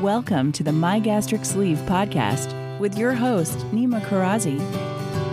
Welcome 0.00 0.50
to 0.52 0.62
the 0.62 0.72
My 0.72 0.98
Gastric 0.98 1.44
Sleeve 1.44 1.76
podcast 1.80 2.78
with 2.78 2.96
your 2.96 3.12
host, 3.12 3.58
Nima 3.70 4.00
Karazi. 4.00 4.58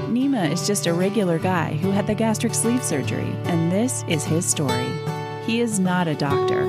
Nima 0.10 0.52
is 0.52 0.68
just 0.68 0.88
a 0.88 0.94
regular 0.94 1.40
guy 1.40 1.76
who 1.76 1.90
had 1.90 2.06
the 2.06 2.14
gastric 2.14 2.54
sleeve 2.54 2.84
surgery, 2.84 3.34
and 3.46 3.72
this 3.72 4.04
is 4.10 4.26
his 4.26 4.46
story. 4.46 4.92
He 5.46 5.62
is 5.62 5.80
not 5.80 6.10
a 6.10 6.16
doctor. 6.16 6.68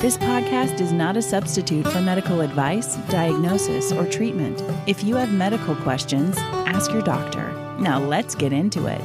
This 0.00 0.18
podcast 0.18 0.80
is 0.80 0.90
not 0.90 1.16
a 1.16 1.22
substitute 1.22 1.86
for 1.86 2.00
medical 2.00 2.40
advice, 2.40 2.96
diagnosis, 3.10 3.92
or 3.92 4.04
treatment. 4.04 4.60
If 4.88 5.04
you 5.04 5.14
have 5.14 5.32
medical 5.32 5.76
questions, 5.76 6.36
ask 6.66 6.90
your 6.90 7.02
doctor. 7.02 7.52
Now 7.78 8.00
let's 8.00 8.34
get 8.34 8.52
into 8.52 8.88
it. 8.88 9.00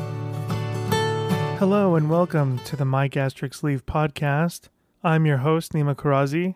Hello 1.59 1.93
and 1.93 2.09
welcome 2.09 2.57
to 2.65 2.75
the 2.75 2.85
My 2.85 3.07
Gastric 3.07 3.53
Sleeve 3.53 3.85
podcast. 3.85 4.69
I'm 5.03 5.27
your 5.27 5.37
host, 5.37 5.73
Nima 5.73 5.93
Karazi, 5.93 6.55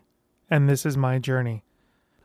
and 0.49 0.69
this 0.69 0.85
is 0.85 0.97
my 0.97 1.19
journey. 1.19 1.63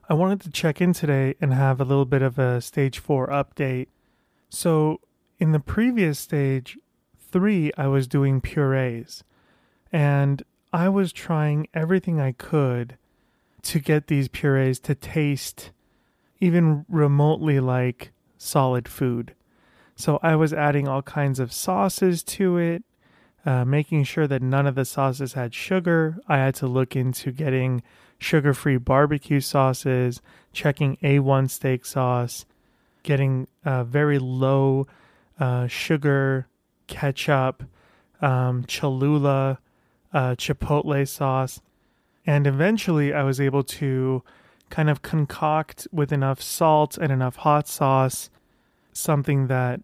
I 0.08 0.14
wanted 0.14 0.40
to 0.42 0.50
check 0.50 0.80
in 0.80 0.92
today 0.92 1.34
and 1.40 1.54
have 1.54 1.80
a 1.80 1.84
little 1.84 2.04
bit 2.04 2.22
of 2.22 2.38
a 2.38 2.60
stage 2.60 2.98
four 2.98 3.28
update. 3.28 3.88
So, 4.48 5.00
in 5.38 5.52
the 5.52 5.60
previous 5.60 6.18
stage 6.18 6.78
three, 7.16 7.72
I 7.76 7.86
was 7.86 8.06
doing 8.06 8.40
purees, 8.40 9.24
and 9.90 10.42
I 10.72 10.88
was 10.88 11.12
trying 11.12 11.66
everything 11.72 12.20
I 12.20 12.32
could 12.32 12.96
to 13.62 13.78
get 13.78 14.08
these 14.08 14.28
purees 14.28 14.80
to 14.80 14.94
taste 14.94 15.70
even 16.40 16.84
remotely 16.88 17.60
like 17.60 18.10
solid 18.36 18.88
food. 18.88 19.34
So, 19.96 20.18
I 20.22 20.36
was 20.36 20.52
adding 20.52 20.88
all 20.88 21.02
kinds 21.02 21.38
of 21.38 21.52
sauces 21.52 22.22
to 22.24 22.58
it. 22.58 22.84
Uh, 23.44 23.64
making 23.64 24.04
sure 24.04 24.28
that 24.28 24.40
none 24.40 24.68
of 24.68 24.76
the 24.76 24.84
sauces 24.84 25.32
had 25.32 25.52
sugar. 25.52 26.16
I 26.28 26.36
had 26.36 26.54
to 26.56 26.68
look 26.68 26.94
into 26.94 27.32
getting 27.32 27.82
sugar 28.22 28.54
free 28.54 28.76
barbecue 28.76 29.40
sauces, 29.40 30.22
checking 30.52 30.96
A1 30.98 31.50
steak 31.50 31.84
sauce, 31.84 32.44
getting 33.02 33.46
very 33.64 34.18
low 34.18 34.86
uh, 35.40 35.66
sugar 35.66 36.46
ketchup, 36.86 37.64
um, 38.20 38.64
Cholula, 38.64 39.58
uh, 40.12 40.34
Chipotle 40.36 41.08
sauce. 41.08 41.60
And 42.26 42.46
eventually 42.46 43.12
I 43.12 43.24
was 43.24 43.40
able 43.40 43.64
to 43.64 44.22
kind 44.70 44.88
of 44.88 45.02
concoct 45.02 45.88
with 45.90 46.12
enough 46.12 46.40
salt 46.40 46.96
and 46.96 47.12
enough 47.12 47.36
hot 47.36 47.68
sauce 47.68 48.30
something 48.92 49.48
that 49.48 49.80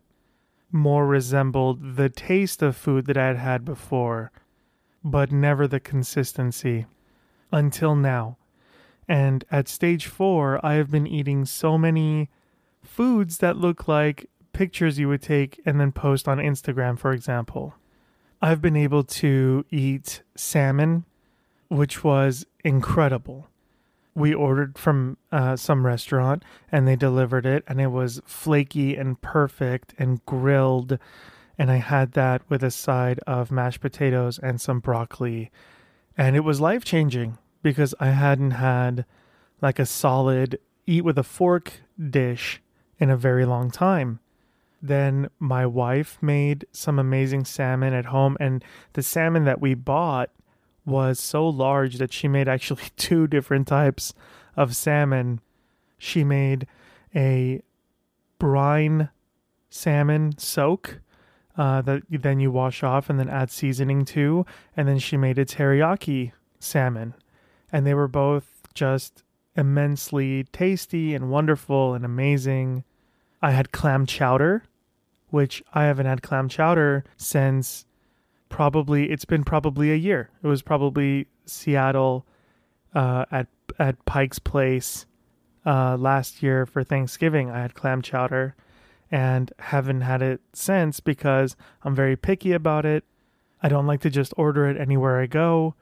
more 0.71 1.07
resembled 1.07 1.97
the 1.97 2.09
taste 2.09 2.63
of 2.63 2.77
food 2.77 3.07
that 3.07 3.17
I 3.17 3.27
had 3.27 3.37
had 3.37 3.65
before, 3.65 4.31
but 5.03 5.33
never 5.33 5.67
the 5.67 5.81
consistency 5.81 6.87
until 7.53 7.95
now. 7.95 8.37
And 9.09 9.45
at 9.51 9.69
stage 9.69 10.07
four, 10.07 10.65
I 10.65 10.75
have 10.75 10.91
been 10.91 11.07
eating 11.07 11.45
so 11.45 11.79
many 11.79 12.29
foods 12.83 13.39
that 13.39 13.57
look 13.57 13.89
like 13.89 14.29
pictures 14.53 14.99
you 14.99 15.09
would 15.09 15.23
take 15.23 15.61
and 15.65 15.81
then 15.81 15.93
post 15.93 16.29
on 16.29 16.39
Instagram, 16.39 16.99
for 16.99 17.13
example. 17.13 17.75
I've 18.41 18.61
been 18.61 18.77
able 18.77 19.05
to 19.05 19.65
eat 19.71 20.23
salmon, 20.37 21.05
which 21.69 22.05
was 22.05 22.47
incredible. 22.65 23.49
We 24.15 24.35
ordered 24.35 24.79
from 24.79 25.17
uh, 25.31 25.57
some 25.57 25.87
restaurant 25.87 26.45
and 26.71 26.87
they 26.87 26.97
delivered 26.97 27.47
it, 27.47 27.65
and 27.67 27.81
it 27.81 27.89
was 27.89 28.21
flaky 28.27 28.97
and 28.97 29.21
perfect 29.21 29.95
and 29.99 30.25
grilled. 30.27 30.99
And 31.57 31.71
I 31.71 31.77
had 31.77 32.13
that 32.13 32.43
with 32.49 32.63
a 32.63 32.71
side 32.71 33.21
of 33.27 33.51
mashed 33.51 33.81
potatoes 33.81 34.39
and 34.39 34.61
some 34.61 34.81
broccoli. 34.81 35.51
And 36.19 36.35
it 36.35 36.41
was 36.41 36.61
life 36.61 36.85
changing 36.85 37.39
because 37.63 37.95
I 38.01 38.09
hadn't 38.09 38.51
had 38.51 39.07
like 39.63 39.79
a 39.79 39.87
solid 39.87 40.59
eat 40.85 41.05
with 41.05 41.17
a 41.17 41.23
fork 41.23 41.73
dish 42.11 42.61
in 42.99 43.09
a 43.09 43.17
very 43.17 43.45
long 43.45 43.71
time. 43.71 44.19
Then 44.83 45.29
my 45.39 45.65
wife 45.65 46.19
made 46.21 46.67
some 46.73 46.99
amazing 46.99 47.45
salmon 47.45 47.95
at 47.95 48.07
home, 48.07 48.37
and 48.41 48.65
the 48.93 49.03
salmon 49.03 49.45
that 49.45 49.61
we 49.61 49.75
bought 49.75 50.31
was 50.85 51.21
so 51.21 51.49
large 51.49 51.99
that 51.99 52.13
she 52.13 52.27
made 52.27 52.49
actually 52.49 52.85
two 52.97 53.27
different 53.27 53.69
types 53.69 54.13
of 54.57 54.75
salmon. 54.75 55.41
She 55.99 56.25
made 56.25 56.67
a 57.15 57.63
brine 58.39 59.11
salmon 59.71 60.37
soak 60.39 61.01
uh, 61.59 61.83
that 61.83 62.03
then 62.09 62.41
you 62.41 62.51
wash 62.51 62.83
off 62.83 63.11
and 63.11 63.19
then 63.19 63.29
add 63.29 63.51
seasoning 63.51 64.05
to, 64.07 64.47
and 64.77 64.89
then 64.89 64.99
she 64.99 65.17
made 65.17 65.39
a 65.39 65.45
teriyaki 65.45 66.33
salmon 66.59 67.15
and 67.73 67.87
they 67.87 67.95
were 67.95 68.09
both 68.09 68.63
just 68.75 69.23
immensely 69.57 70.45
tasty 70.53 71.15
and 71.15 71.31
wonderful 71.31 71.95
and 71.95 72.05
amazing. 72.05 72.85
I 73.43 73.51
had 73.51 73.73
clam 73.73 74.07
chowder, 74.07 74.65
which 75.31 75.63
I 75.75 75.85
haven't 75.85 76.07
had 76.07 76.23
clam 76.23 76.49
chowder 76.49 77.05
since 77.17 77.85
probably 78.49 79.11
it's 79.11 79.25
been 79.25 79.45
probably 79.45 79.93
a 79.93 79.97
year. 79.97 80.31
It 80.43 80.47
was 80.47 80.63
probably 80.63 81.27
Seattle 81.45 82.27
uh, 82.95 83.25
at 83.31 83.49
at 83.79 84.03
Pike's 84.07 84.39
Place 84.39 85.07
uh, 85.67 85.97
last 85.97 86.43
year 86.43 86.67
for 86.67 86.83
Thanksgiving. 86.83 87.51
I 87.51 87.61
had 87.61 87.75
clam 87.75 88.01
chowder 88.03 88.55
and 89.11 89.53
haven't 89.59 90.03
had 90.03 90.23
it 90.23 90.41
since 90.53 91.01
because 91.01 91.57
I'm 91.83 91.95
very 91.95 92.17
picky 92.17 92.53
about 92.53 92.85
it. 92.85 93.05
I 93.63 93.69
don't 93.69 93.87
like 93.87 94.01
to 94.03 94.11
just 94.11 94.35
order 94.37 94.69
it 94.69 94.81
anywhere 94.81 95.21
I 95.21 95.27
go 95.27 95.75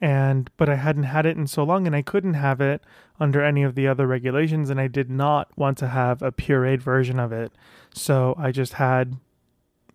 and 0.00 0.50
but 0.56 0.68
I 0.68 0.74
hadn't 0.76 1.04
had 1.04 1.26
it 1.26 1.36
in 1.36 1.46
so 1.46 1.64
long 1.64 1.86
and 1.86 1.96
I 1.96 2.02
couldn't 2.02 2.34
have 2.34 2.60
it 2.60 2.82
under 3.18 3.42
any 3.42 3.62
of 3.62 3.74
the 3.74 3.88
other 3.88 4.06
regulations 4.06 4.68
and 4.70 4.80
I 4.80 4.88
did 4.88 5.10
not 5.10 5.48
want 5.56 5.78
to 5.78 5.88
have 5.88 6.22
a 6.22 6.32
pureed 6.32 6.80
version 6.80 7.18
of 7.18 7.32
it. 7.32 7.52
So 7.94 8.34
I 8.38 8.52
just 8.52 8.74
had 8.74 9.16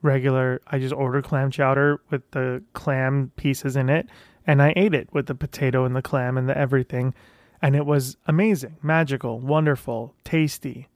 regular 0.01 0.61
I 0.67 0.79
just 0.79 0.93
ordered 0.93 1.25
clam 1.25 1.51
chowder 1.51 2.01
with 2.09 2.29
the 2.31 2.63
clam 2.73 3.31
pieces 3.35 3.75
in 3.75 3.89
it 3.89 4.07
and 4.47 4.61
I 4.61 4.73
ate 4.75 4.95
it 4.95 5.09
with 5.13 5.27
the 5.27 5.35
potato 5.35 5.85
and 5.85 5.95
the 5.95 6.01
clam 6.01 6.37
and 6.37 6.49
the 6.49 6.57
everything 6.57 7.13
and 7.61 7.75
it 7.75 7.85
was 7.85 8.17
amazing, 8.25 8.77
magical, 8.81 9.39
wonderful, 9.39 10.15
tasty. 10.23 10.87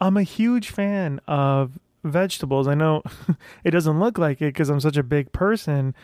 I'm 0.00 0.16
a 0.16 0.22
huge 0.22 0.70
fan 0.70 1.20
of 1.26 1.78
vegetables. 2.04 2.66
I 2.66 2.74
know 2.74 3.02
it 3.64 3.70
doesn't 3.72 4.00
look 4.00 4.18
like 4.18 4.40
it 4.40 4.52
because 4.52 4.70
I'm 4.70 4.80
such 4.80 4.96
a 4.96 5.02
big 5.02 5.32
person, 5.32 5.94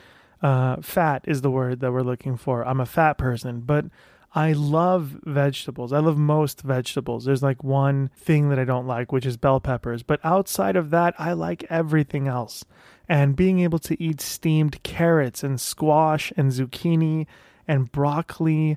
uh, 0.42 0.76
fat 0.82 1.24
is 1.26 1.40
the 1.40 1.50
word 1.50 1.80
that 1.80 1.92
we're 1.92 2.02
looking 2.02 2.36
for. 2.36 2.66
I'm 2.66 2.80
a 2.80 2.86
fat 2.86 3.14
person, 3.14 3.60
but 3.60 3.86
I 4.34 4.52
love 4.52 5.20
vegetables. 5.24 5.92
I 5.92 5.98
love 6.00 6.18
most 6.18 6.60
vegetables. 6.60 7.24
There's 7.24 7.42
like 7.42 7.64
one 7.64 8.10
thing 8.14 8.50
that 8.50 8.58
I 8.58 8.64
don't 8.64 8.86
like, 8.86 9.12
which 9.12 9.24
is 9.24 9.38
bell 9.38 9.60
peppers. 9.60 10.02
But 10.02 10.20
outside 10.22 10.76
of 10.76 10.90
that, 10.90 11.14
I 11.18 11.32
like 11.32 11.64
everything 11.70 12.28
else. 12.28 12.64
And 13.08 13.34
being 13.34 13.60
able 13.60 13.78
to 13.78 14.02
eat 14.02 14.20
steamed 14.20 14.82
carrots 14.82 15.42
and 15.42 15.60
squash 15.60 16.32
and 16.36 16.52
zucchini 16.52 17.26
and 17.66 17.90
broccoli, 17.90 18.76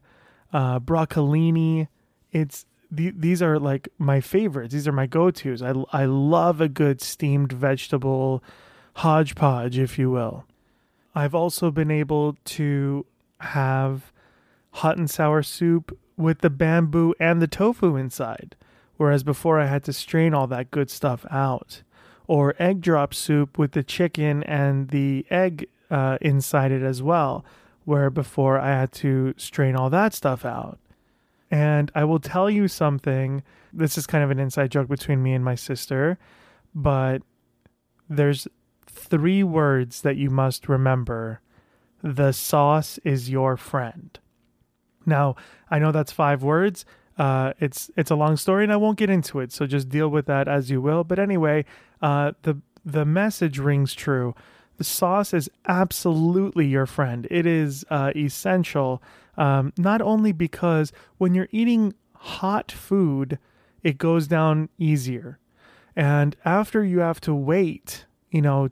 uh, 0.53 0.79
broccolini, 0.79 1.89
it's 2.31 2.65
these 2.91 3.41
are 3.41 3.59
like 3.59 3.89
my 3.97 4.19
favorites. 4.19 4.73
These 4.73 4.87
are 4.87 4.91
my 4.91 5.05
go 5.05 5.31
tos. 5.31 5.61
I, 5.61 5.73
I 5.91 6.05
love 6.05 6.59
a 6.59 6.69
good 6.69 7.01
steamed 7.01 7.51
vegetable 7.51 8.43
hodgepodge, 8.95 9.77
if 9.77 9.99
you 9.99 10.09
will. 10.09 10.45
I've 11.13 11.35
also 11.35 11.71
been 11.71 11.91
able 11.91 12.37
to 12.45 13.05
have 13.39 14.11
hot 14.71 14.97
and 14.97 15.09
sour 15.09 15.43
soup 15.43 15.97
with 16.17 16.39
the 16.39 16.49
bamboo 16.49 17.13
and 17.19 17.41
the 17.41 17.47
tofu 17.47 17.95
inside, 17.95 18.55
whereas 18.97 19.23
before 19.23 19.59
I 19.59 19.67
had 19.67 19.83
to 19.85 19.93
strain 19.93 20.33
all 20.33 20.47
that 20.47 20.71
good 20.71 20.89
stuff 20.89 21.25
out. 21.31 21.83
Or 22.27 22.55
egg 22.59 22.81
drop 22.81 23.13
soup 23.13 23.57
with 23.57 23.71
the 23.71 23.81
chicken 23.81 24.43
and 24.43 24.89
the 24.89 25.25
egg 25.31 25.67
uh, 25.89 26.19
inside 26.21 26.71
it 26.71 26.83
as 26.83 27.01
well, 27.01 27.43
where 27.85 28.09
before 28.11 28.59
I 28.59 28.67
had 28.67 28.91
to 28.93 29.33
strain 29.37 29.75
all 29.75 29.89
that 29.89 30.13
stuff 30.13 30.45
out. 30.45 30.77
And 31.51 31.91
I 31.95 32.03
will 32.03 32.19
tell 32.19 32.49
you 32.49 32.67
something. 32.67 33.43
This 33.73 33.97
is 33.97 34.05
kind 34.07 34.23
of 34.23 34.31
an 34.31 34.39
inside 34.39 34.71
joke 34.71 34.87
between 34.87 35.23
me 35.23 35.33
and 35.33 35.43
my 35.43 35.55
sister, 35.55 36.17
but 36.75 37.21
there's 38.09 38.47
three 38.87 39.43
words 39.43 40.01
that 40.01 40.17
you 40.17 40.29
must 40.29 40.67
remember 40.67 41.41
the 42.01 42.31
sauce 42.31 42.97
is 43.03 43.29
your 43.29 43.57
friend. 43.57 44.17
Now, 45.05 45.35
I 45.69 45.79
know 45.79 45.91
that's 45.91 46.11
five 46.11 46.43
words. 46.43 46.85
Uh, 47.17 47.53
it's 47.59 47.91
it's 47.97 48.11
a 48.11 48.15
long 48.15 48.37
story, 48.37 48.63
and 48.63 48.71
I 48.71 48.77
won't 48.77 48.97
get 48.97 49.09
into 49.09 49.39
it. 49.41 49.51
So 49.51 49.65
just 49.65 49.89
deal 49.89 50.07
with 50.07 50.25
that 50.27 50.47
as 50.47 50.69
you 50.69 50.81
will. 50.81 51.03
But 51.03 51.19
anyway, 51.19 51.65
uh, 52.01 52.31
the 52.43 52.61
the 52.85 53.05
message 53.05 53.59
rings 53.59 53.93
true. 53.93 54.33
The 54.77 54.85
sauce 54.85 55.33
is 55.33 55.49
absolutely 55.67 56.67
your 56.67 56.85
friend. 56.85 57.27
It 57.29 57.45
is 57.45 57.83
uh, 57.89 58.13
essential, 58.15 59.03
um, 59.39 59.73
not 59.77 60.01
only 60.01 60.31
because 60.31 60.91
when 61.17 61.33
you're 61.33 61.49
eating 61.51 61.93
hot 62.13 62.71
food, 62.71 63.39
it 63.81 63.97
goes 63.97 64.27
down 64.27 64.69
easier, 64.77 65.39
and 65.95 66.35
after 66.45 66.83
you 66.83 66.99
have 66.99 67.19
to 67.21 67.33
wait, 67.33 68.05
you 68.29 68.41
know, 68.41 68.69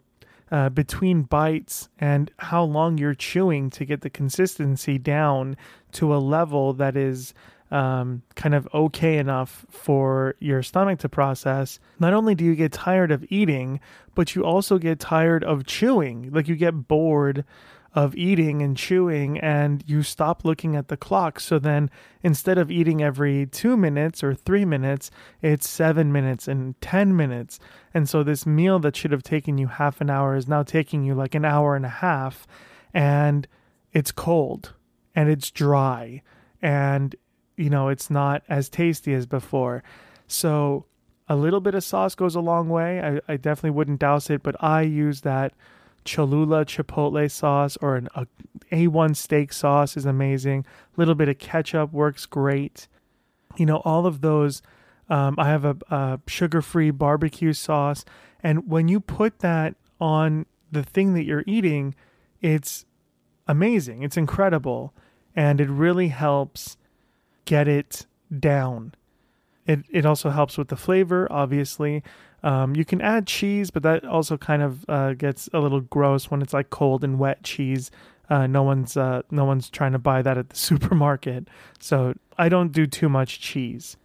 uh, 0.52 0.70
between 0.70 1.24
bites 1.24 1.90
and 2.00 2.32
how 2.38 2.64
long 2.64 2.98
you're 2.98 3.16
chewing 3.16 3.70
to 3.72 3.86
get 3.86 4.02
the 4.02 4.10
consistency 4.10 4.98
down 4.98 5.58
to 5.92 6.16
a 6.16 6.18
level 6.18 6.74
that 6.74 6.96
is 6.96 7.34
um, 7.72 8.22
kind 8.36 8.56
of 8.56 8.68
okay 8.74 9.18
enough 9.18 9.66
for 9.70 10.36
your 10.40 10.64
stomach 10.64 11.00
to 11.00 11.10
process, 11.10 11.80
not 12.00 12.14
only 12.14 12.34
do 12.36 12.46
you 12.46 12.56
get 12.56 12.72
tired 12.72 13.12
of 13.12 13.26
eating, 13.30 13.80
but 14.16 14.36
you 14.36 14.46
also 14.46 14.78
get 14.78 15.00
tired 15.00 15.44
of 15.44 15.66
chewing. 15.66 16.30
Like 16.32 16.48
you 16.48 16.56
get 16.56 16.88
bored 16.88 17.44
of 17.98 18.16
eating 18.16 18.62
and 18.62 18.78
chewing 18.78 19.40
and 19.40 19.84
you 19.88 20.04
stop 20.04 20.46
looking 20.46 20.76
at 20.76 20.88
the 20.88 20.96
clock. 20.96 21.40
So 21.40 21.58
then 21.58 21.90
instead 22.22 22.60
of 22.60 22.70
eating 22.70 23.02
every 23.02 23.48
two 23.48 23.76
minutes 23.76 24.24
or 24.24 24.36
three 24.36 24.66
minutes, 24.66 25.10
it's 25.42 25.68
seven 25.68 26.12
minutes 26.12 26.48
and 26.48 26.80
10 26.80 27.16
minutes. 27.16 27.60
And 27.96 28.08
so 28.08 28.22
this 28.22 28.46
meal 28.46 28.78
that 28.82 28.96
should 28.96 29.12
have 29.12 29.24
taken 29.24 29.58
you 29.58 29.66
half 29.66 30.00
an 30.00 30.12
hour 30.12 30.36
is 30.36 30.48
now 30.48 30.62
taking 30.62 31.04
you 31.04 31.16
like 31.16 31.34
an 31.34 31.44
hour 31.44 31.76
and 31.76 31.88
a 31.88 31.90
half. 31.90 32.46
And 32.94 33.48
it's 33.92 34.12
cold 34.12 34.76
and 35.16 35.28
it's 35.28 35.50
dry 35.50 36.22
and 36.62 37.16
you 37.56 37.72
know, 37.72 37.88
it's 37.88 38.12
not 38.12 38.44
as 38.48 38.70
tasty 38.70 39.16
as 39.16 39.26
before. 39.26 39.84
So 40.28 40.86
a 41.28 41.36
little 41.36 41.62
bit 41.62 41.74
of 41.74 41.84
sauce 41.84 42.14
goes 42.14 42.36
a 42.36 42.42
long 42.42 42.70
way. 42.70 43.02
I, 43.02 43.34
I 43.34 43.38
definitely 43.38 43.72
wouldn't 43.72 44.00
douse 44.00 44.30
it, 44.30 44.44
but 44.44 44.56
I 44.64 44.84
use 44.84 45.22
that 45.22 45.54
Cholula 46.08 46.66
chipotle 46.66 47.30
sauce 47.30 47.78
or 47.82 47.98
an 47.98 48.08
a 48.16 48.26
A1 48.72 49.16
steak 49.16 49.54
sauce 49.54 49.98
is 49.98 50.06
amazing. 50.06 50.66
A 50.96 51.00
little 51.00 51.16
bit 51.16 51.30
of 51.30 51.38
ketchup 51.38 51.92
works 51.92 52.26
great. 52.26 52.88
You 53.58 53.66
know, 53.66 53.78
all 53.86 54.06
of 54.06 54.22
those. 54.22 54.62
Um, 55.10 55.36
I 55.38 55.48
have 55.48 55.64
a, 55.64 55.78
a 55.90 56.20
sugar 56.28 56.62
free 56.62 56.92
barbecue 56.92 57.54
sauce. 57.54 58.04
And 58.42 58.70
when 58.70 58.88
you 58.88 59.00
put 59.00 59.40
that 59.40 59.76
on 60.00 60.46
the 60.72 60.84
thing 60.84 61.14
that 61.14 61.24
you're 61.24 61.44
eating, 61.46 61.96
it's 62.42 62.86
amazing. 63.48 64.04
It's 64.04 64.18
incredible. 64.18 64.94
And 65.36 65.62
it 65.62 65.70
really 65.70 66.10
helps 66.10 66.78
get 67.46 67.68
it 67.68 68.06
down. 68.38 68.94
It 69.68 69.86
it 69.90 70.06
also 70.06 70.30
helps 70.30 70.58
with 70.58 70.70
the 70.70 70.76
flavor, 70.76 71.28
obviously. 71.30 72.04
Um, 72.44 72.76
you 72.76 72.86
can 72.86 73.02
add 73.02 73.28
cheese, 73.28 73.72
but 73.72 73.84
that 73.84 74.06
also 74.06 74.38
kind 74.38 74.62
of 74.62 74.86
uh, 74.88 75.14
gets 75.14 75.50
a 75.54 75.60
little 75.60 75.82
gross 75.82 76.32
when 76.32 76.42
it's 76.42 76.54
like 76.54 76.70
cold 76.70 77.04
and 77.04 77.20
wet 77.20 77.44
cheese. 77.44 77.92
Uh, 78.30 78.48
no 78.48 78.64
one's 78.64 78.98
uh, 78.98 79.22
no 79.30 79.46
one's 79.46 79.70
trying 79.70 79.92
to 79.92 80.00
buy 80.00 80.22
that 80.22 80.38
at 80.38 80.50
the 80.50 80.56
supermarket, 80.70 81.48
so 81.80 82.14
I 82.38 82.50
don't 82.50 82.72
do 82.72 82.88
too 82.88 83.10
much 83.10 83.40
cheese 83.40 83.98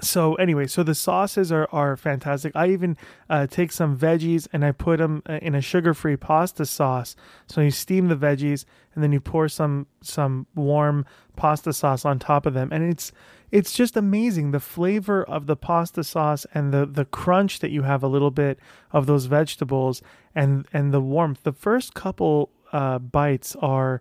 so 0.00 0.34
anyway, 0.34 0.66
so 0.66 0.82
the 0.82 0.94
sauces 0.94 1.52
are, 1.52 1.68
are 1.72 1.96
fantastic. 1.96 2.52
I 2.54 2.68
even 2.68 2.96
uh, 3.28 3.46
take 3.46 3.72
some 3.72 3.96
veggies 3.96 4.48
and 4.52 4.64
I 4.64 4.72
put 4.72 4.98
them 4.98 5.22
uh, 5.28 5.34
in 5.42 5.54
a 5.54 5.60
sugar-free 5.60 6.16
pasta 6.16 6.66
sauce. 6.66 7.16
So 7.46 7.60
you 7.60 7.70
steam 7.70 8.08
the 8.08 8.16
veggies 8.16 8.64
and 8.94 9.04
then 9.04 9.12
you 9.12 9.20
pour 9.20 9.48
some 9.48 9.86
some 10.00 10.46
warm 10.54 11.04
pasta 11.36 11.72
sauce 11.72 12.04
on 12.04 12.18
top 12.18 12.46
of 12.46 12.54
them, 12.54 12.70
and 12.72 12.82
it's 12.82 13.12
it's 13.50 13.72
just 13.72 13.96
amazing 13.96 14.50
the 14.50 14.60
flavor 14.60 15.22
of 15.22 15.46
the 15.46 15.56
pasta 15.56 16.02
sauce 16.02 16.46
and 16.54 16.72
the 16.72 16.86
the 16.86 17.04
crunch 17.04 17.60
that 17.60 17.70
you 17.70 17.82
have 17.82 18.02
a 18.02 18.08
little 18.08 18.30
bit 18.30 18.58
of 18.90 19.06
those 19.06 19.26
vegetables 19.26 20.02
and 20.34 20.66
and 20.72 20.92
the 20.92 21.00
warmth. 21.00 21.42
The 21.44 21.52
first 21.52 21.94
couple 21.94 22.50
uh, 22.72 22.98
bites 22.98 23.56
are 23.56 24.00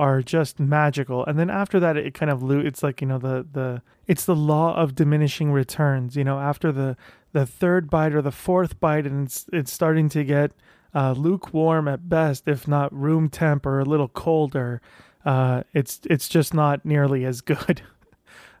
are 0.00 0.22
just 0.22 0.58
magical. 0.58 1.24
And 1.26 1.38
then 1.38 1.50
after 1.50 1.78
that 1.78 1.96
it 1.96 2.14
kind 2.14 2.30
of 2.30 2.42
lo- 2.42 2.58
it's 2.58 2.82
like 2.82 3.02
you 3.02 3.06
know 3.06 3.18
the 3.18 3.46
the 3.52 3.82
it's 4.06 4.24
the 4.24 4.34
law 4.34 4.74
of 4.74 4.94
diminishing 4.94 5.52
returns 5.52 6.16
you 6.16 6.24
know 6.24 6.40
after 6.40 6.72
the 6.72 6.96
the 7.32 7.44
third 7.44 7.90
bite 7.90 8.14
or 8.14 8.22
the 8.22 8.32
fourth 8.32 8.80
bite 8.80 9.06
and 9.06 9.26
it's 9.26 9.46
it's 9.52 9.72
starting 9.72 10.08
to 10.08 10.24
get 10.24 10.52
uh, 10.94 11.12
lukewarm 11.12 11.86
at 11.86 12.08
best 12.08 12.48
if 12.48 12.66
not 12.66 12.92
room 12.92 13.28
temp 13.28 13.66
or 13.66 13.78
a 13.78 13.84
little 13.84 14.08
colder 14.08 14.80
uh, 15.24 15.62
it's 15.74 16.00
it's 16.08 16.28
just 16.28 16.54
not 16.54 16.84
nearly 16.84 17.24
as 17.24 17.40
good. 17.40 17.82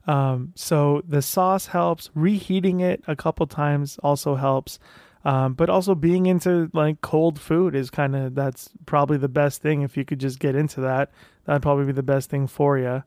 Um, 0.06 0.54
so 0.56 1.02
the 1.06 1.20
sauce 1.20 1.66
helps. 1.66 2.10
Reheating 2.14 2.80
it 2.80 3.04
a 3.06 3.14
couple 3.14 3.46
times 3.46 3.98
also 4.02 4.34
helps 4.34 4.78
um, 5.24 5.54
but 5.54 5.68
also 5.68 5.94
being 5.94 6.26
into 6.26 6.70
like 6.72 7.00
cold 7.00 7.40
food 7.40 7.74
is 7.74 7.90
kind 7.90 8.16
of 8.16 8.34
that's 8.34 8.70
probably 8.86 9.18
the 9.18 9.28
best 9.28 9.62
thing. 9.62 9.82
If 9.82 9.96
you 9.96 10.04
could 10.04 10.20
just 10.20 10.38
get 10.38 10.54
into 10.54 10.80
that 10.80 11.10
that'd 11.44 11.62
probably 11.62 11.86
be 11.86 11.92
the 11.92 12.02
best 12.02 12.30
thing 12.30 12.46
for 12.46 12.78
you 12.78 13.02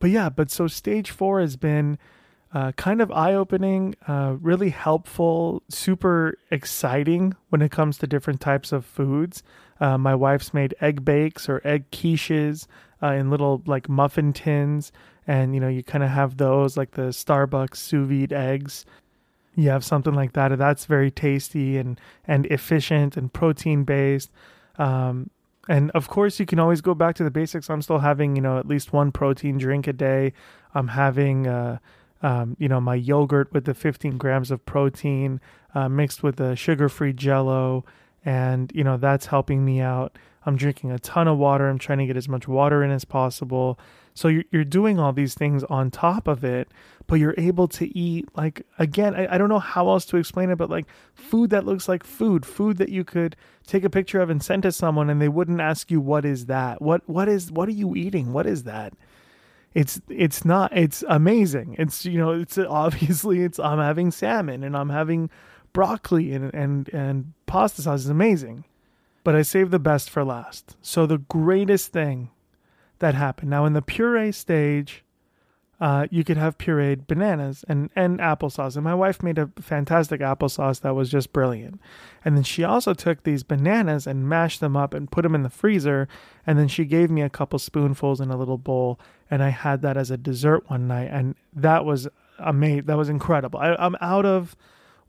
but 0.00 0.10
yeah 0.10 0.28
but 0.28 0.50
so 0.50 0.66
stage 0.66 1.10
four 1.10 1.40
has 1.40 1.56
been 1.56 1.98
uh, 2.52 2.72
kind 2.72 3.00
of 3.00 3.12
eye-opening 3.12 3.94
uh, 4.08 4.36
really 4.40 4.70
helpful 4.70 5.62
super 5.68 6.36
exciting 6.50 7.34
when 7.50 7.62
it 7.62 7.70
comes 7.70 7.96
to 7.98 8.08
different 8.08 8.40
types 8.40 8.72
of 8.72 8.84
foods. 8.84 9.44
Uh, 9.78 9.96
my 9.96 10.14
wife's 10.14 10.52
made 10.52 10.74
egg 10.80 11.04
bakes 11.04 11.48
or 11.48 11.60
egg 11.64 11.88
quiches 11.92 12.66
uh, 13.02 13.12
in 13.12 13.30
little 13.30 13.62
like 13.66 13.88
muffin 13.88 14.32
tins. 14.32 14.90
And 15.28 15.54
you 15.54 15.60
know 15.60 15.68
you 15.68 15.84
kind 15.84 16.02
of 16.02 16.10
have 16.10 16.38
those 16.38 16.76
like 16.76 16.90
the 16.92 17.10
starbucks 17.10 17.76
sous 17.76 18.08
vide 18.08 18.32
eggs 18.32 18.84
you 19.54 19.68
have 19.68 19.84
something 19.84 20.14
like 20.14 20.32
that 20.32 20.56
that's 20.58 20.86
very 20.86 21.10
tasty 21.10 21.76
and 21.76 22.00
and 22.26 22.46
efficient 22.46 23.16
and 23.16 23.32
protein 23.32 23.84
based 23.84 24.30
um, 24.78 25.30
and 25.68 25.90
of 25.92 26.08
course 26.08 26.40
you 26.40 26.46
can 26.46 26.58
always 26.58 26.80
go 26.80 26.94
back 26.94 27.14
to 27.16 27.24
the 27.24 27.30
basics. 27.30 27.70
I'm 27.70 27.80
still 27.80 27.98
having 27.98 28.34
you 28.34 28.42
know 28.42 28.58
at 28.58 28.66
least 28.66 28.92
one 28.92 29.12
protein 29.12 29.58
drink 29.58 29.86
a 29.86 29.92
day. 29.92 30.32
I'm 30.74 30.88
having 30.88 31.46
uh, 31.46 31.78
um, 32.22 32.56
you 32.58 32.68
know 32.68 32.80
my 32.80 32.96
yogurt 32.96 33.52
with 33.52 33.66
the 33.66 33.74
15 33.74 34.18
grams 34.18 34.50
of 34.50 34.64
protein 34.66 35.40
uh, 35.74 35.88
mixed 35.88 36.22
with 36.22 36.36
the 36.36 36.56
sugar-free 36.56 37.12
jello 37.12 37.84
and 38.24 38.70
you 38.74 38.84
know 38.84 38.96
that's 38.96 39.26
helping 39.26 39.64
me 39.64 39.80
out 39.80 40.16
i'm 40.46 40.56
drinking 40.56 40.90
a 40.90 40.98
ton 40.98 41.28
of 41.28 41.38
water 41.38 41.68
i'm 41.68 41.78
trying 41.78 41.98
to 41.98 42.06
get 42.06 42.16
as 42.16 42.28
much 42.28 42.46
water 42.46 42.82
in 42.82 42.90
as 42.90 43.04
possible 43.04 43.78
so 44.14 44.28
you're, 44.28 44.44
you're 44.50 44.64
doing 44.64 44.98
all 44.98 45.12
these 45.12 45.34
things 45.34 45.64
on 45.64 45.90
top 45.90 46.28
of 46.28 46.44
it, 46.44 46.68
but 47.06 47.16
you're 47.16 47.34
able 47.38 47.68
to 47.68 47.96
eat 47.96 48.28
like 48.36 48.66
again, 48.78 49.14
I, 49.14 49.34
I 49.34 49.38
don't 49.38 49.48
know 49.48 49.58
how 49.58 49.88
else 49.88 50.04
to 50.06 50.16
explain 50.16 50.50
it, 50.50 50.56
but 50.56 50.70
like 50.70 50.86
food 51.14 51.50
that 51.50 51.64
looks 51.64 51.88
like 51.88 52.04
food, 52.04 52.44
food 52.44 52.76
that 52.78 52.88
you 52.88 53.04
could 53.04 53.36
take 53.66 53.84
a 53.84 53.90
picture 53.90 54.20
of 54.20 54.30
and 54.30 54.42
send 54.42 54.64
to 54.64 54.72
someone 54.72 55.10
and 55.10 55.20
they 55.20 55.28
wouldn't 55.28 55.60
ask 55.60 55.90
you 55.90 56.00
what 56.00 56.24
is 56.24 56.46
that? 56.46 56.82
What 56.82 57.08
what 57.08 57.28
is 57.28 57.50
what 57.50 57.68
are 57.68 57.72
you 57.72 57.94
eating? 57.96 58.32
What 58.32 58.46
is 58.46 58.64
that? 58.64 58.92
It's 59.72 60.00
it's 60.08 60.44
not 60.44 60.76
it's 60.76 61.04
amazing. 61.08 61.76
It's 61.78 62.04
you 62.04 62.18
know, 62.18 62.32
it's 62.32 62.58
obviously 62.58 63.40
it's 63.40 63.58
I'm 63.58 63.78
having 63.78 64.10
salmon 64.10 64.64
and 64.64 64.76
I'm 64.76 64.90
having 64.90 65.30
broccoli 65.72 66.32
and 66.32 66.52
and 66.54 66.88
and 66.88 67.32
pasta 67.46 67.82
sauce 67.82 68.00
is 68.00 68.08
amazing. 68.08 68.64
But 69.22 69.34
I 69.34 69.42
saved 69.42 69.70
the 69.70 69.78
best 69.78 70.08
for 70.08 70.24
last. 70.24 70.76
So 70.80 71.06
the 71.06 71.18
greatest 71.18 71.92
thing 71.92 72.30
that 73.00 73.14
happened. 73.14 73.50
Now, 73.50 73.66
in 73.66 73.74
the 73.74 73.82
puree 73.82 74.32
stage, 74.32 75.04
uh, 75.80 76.06
you 76.10 76.24
could 76.24 76.36
have 76.36 76.58
pureed 76.58 77.06
bananas 77.06 77.64
and, 77.66 77.90
and 77.96 78.18
applesauce. 78.18 78.76
And 78.76 78.84
my 78.84 78.94
wife 78.94 79.22
made 79.22 79.38
a 79.38 79.50
fantastic 79.60 80.20
applesauce 80.20 80.80
that 80.82 80.94
was 80.94 81.10
just 81.10 81.32
brilliant. 81.32 81.80
And 82.24 82.36
then 82.36 82.44
she 82.44 82.64
also 82.64 82.92
took 82.92 83.22
these 83.22 83.42
bananas 83.42 84.06
and 84.06 84.28
mashed 84.28 84.60
them 84.60 84.76
up 84.76 84.92
and 84.92 85.10
put 85.10 85.22
them 85.22 85.34
in 85.34 85.42
the 85.42 85.50
freezer. 85.50 86.06
And 86.46 86.58
then 86.58 86.68
she 86.68 86.84
gave 86.84 87.10
me 87.10 87.22
a 87.22 87.30
couple 87.30 87.58
spoonfuls 87.58 88.20
in 88.20 88.30
a 88.30 88.36
little 88.36 88.58
bowl. 88.58 89.00
And 89.30 89.42
I 89.42 89.48
had 89.48 89.80
that 89.82 89.96
as 89.96 90.10
a 90.10 90.18
dessert 90.18 90.68
one 90.68 90.86
night. 90.86 91.08
And 91.10 91.34
that 91.54 91.86
was 91.86 92.08
amazing. 92.38 92.84
That 92.84 92.98
was 92.98 93.08
incredible. 93.08 93.58
I, 93.58 93.74
I'm 93.76 93.96
out 94.02 94.26
of 94.26 94.56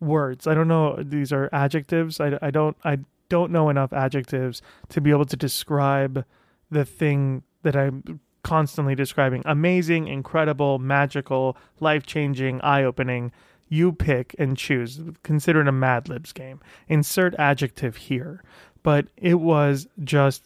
words. 0.02 0.48
I 0.48 0.54
don't 0.54 0.68
know. 0.68 1.02
These 1.02 1.32
are 1.32 1.50
adjectives. 1.54 2.20
I, 2.20 2.38
I 2.42 2.52
don't, 2.52 2.76
I 2.84 3.00
don't 3.30 3.52
know 3.52 3.70
enough 3.70 3.94
adjectives 3.94 4.62
to 4.90 5.00
be 5.00 5.12
able 5.12 5.26
to 5.26 5.38
describe 5.38 6.26
the 6.70 6.84
thing 6.84 7.44
that 7.64 7.76
I'm 7.76 8.20
constantly 8.44 8.96
describing 8.96 9.44
amazing, 9.46 10.08
incredible, 10.08 10.80
magical, 10.80 11.56
life 11.80 12.06
changing, 12.06 12.60
eye 12.62 12.84
opening. 12.84 13.32
You 13.70 13.94
pick 13.94 14.36
and 14.38 14.58
choose. 14.58 15.00
Consider 15.24 15.62
it 15.62 15.68
a 15.68 15.72
Mad 15.72 16.10
Libs 16.10 16.34
game. 16.34 16.60
Insert 16.90 17.34
adjective 17.36 17.96
here. 17.96 18.44
But 18.84 19.08
it 19.16 19.36
was 19.36 19.88
just 20.04 20.44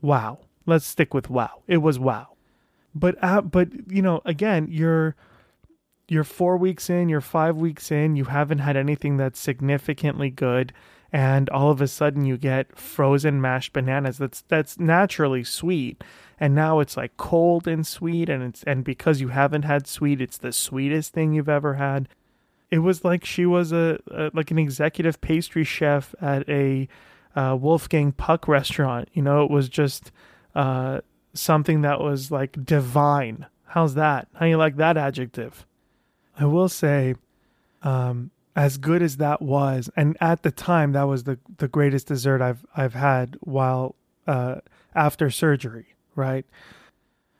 wow. 0.00 0.38
Let's 0.66 0.86
stick 0.86 1.12
with 1.12 1.28
wow. 1.28 1.62
It 1.66 1.78
was 1.78 1.98
wow. 1.98 2.28
But 2.94 3.16
uh, 3.22 3.40
but 3.40 3.68
you 3.90 4.02
know, 4.02 4.20
again, 4.24 4.68
you're 4.70 5.16
you're 6.12 6.24
four 6.24 6.58
weeks 6.58 6.90
in, 6.90 7.08
you're 7.08 7.22
five 7.22 7.56
weeks 7.56 7.90
in, 7.90 8.16
you 8.16 8.24
haven't 8.24 8.58
had 8.58 8.76
anything 8.76 9.16
that's 9.16 9.40
significantly 9.40 10.28
good, 10.28 10.72
and 11.10 11.48
all 11.48 11.70
of 11.70 11.80
a 11.80 11.88
sudden 11.88 12.26
you 12.26 12.36
get 12.36 12.76
frozen 12.78 13.40
mashed 13.40 13.72
bananas 13.72 14.18
that's 14.18 14.42
that's 14.42 14.78
naturally 14.78 15.42
sweet. 15.42 16.04
And 16.38 16.54
now 16.54 16.80
it's 16.80 16.96
like 16.96 17.16
cold 17.16 17.66
and 17.66 17.86
sweet 17.86 18.28
and 18.28 18.42
it's 18.42 18.62
and 18.64 18.84
because 18.84 19.20
you 19.20 19.28
haven't 19.28 19.62
had 19.62 19.86
sweet 19.86 20.20
it's 20.20 20.38
the 20.38 20.52
sweetest 20.52 21.12
thing 21.12 21.32
you've 21.32 21.48
ever 21.48 21.74
had. 21.74 22.08
It 22.70 22.78
was 22.80 23.04
like 23.04 23.24
she 23.24 23.46
was 23.46 23.72
a, 23.72 23.98
a 24.10 24.30
like 24.34 24.50
an 24.50 24.58
executive 24.58 25.20
pastry 25.20 25.64
chef 25.64 26.14
at 26.20 26.48
a 26.48 26.88
uh, 27.34 27.56
wolfgang 27.58 28.12
puck 28.12 28.48
restaurant. 28.48 29.08
You 29.12 29.22
know 29.22 29.44
it 29.44 29.50
was 29.50 29.68
just 29.68 30.12
uh, 30.54 31.00
something 31.32 31.82
that 31.82 32.00
was 32.00 32.30
like 32.30 32.64
divine. 32.64 33.46
How's 33.64 33.94
that? 33.94 34.28
How 34.34 34.46
you 34.46 34.58
like 34.58 34.76
that 34.76 34.96
adjective 34.98 35.66
i 36.38 36.44
will 36.44 36.68
say 36.68 37.14
um, 37.82 38.30
as 38.54 38.76
good 38.76 39.02
as 39.02 39.16
that 39.16 39.40
was, 39.40 39.90
and 39.96 40.16
at 40.20 40.42
the 40.42 40.50
time 40.50 40.92
that 40.92 41.04
was 41.04 41.24
the 41.24 41.38
the 41.56 41.68
greatest 41.68 42.06
dessert 42.06 42.40
I've 42.40 42.64
I've 42.76 42.94
had 42.94 43.36
while 43.40 43.96
uh, 44.26 44.56
after 44.94 45.30
surgery, 45.30 45.94
right? 46.14 46.44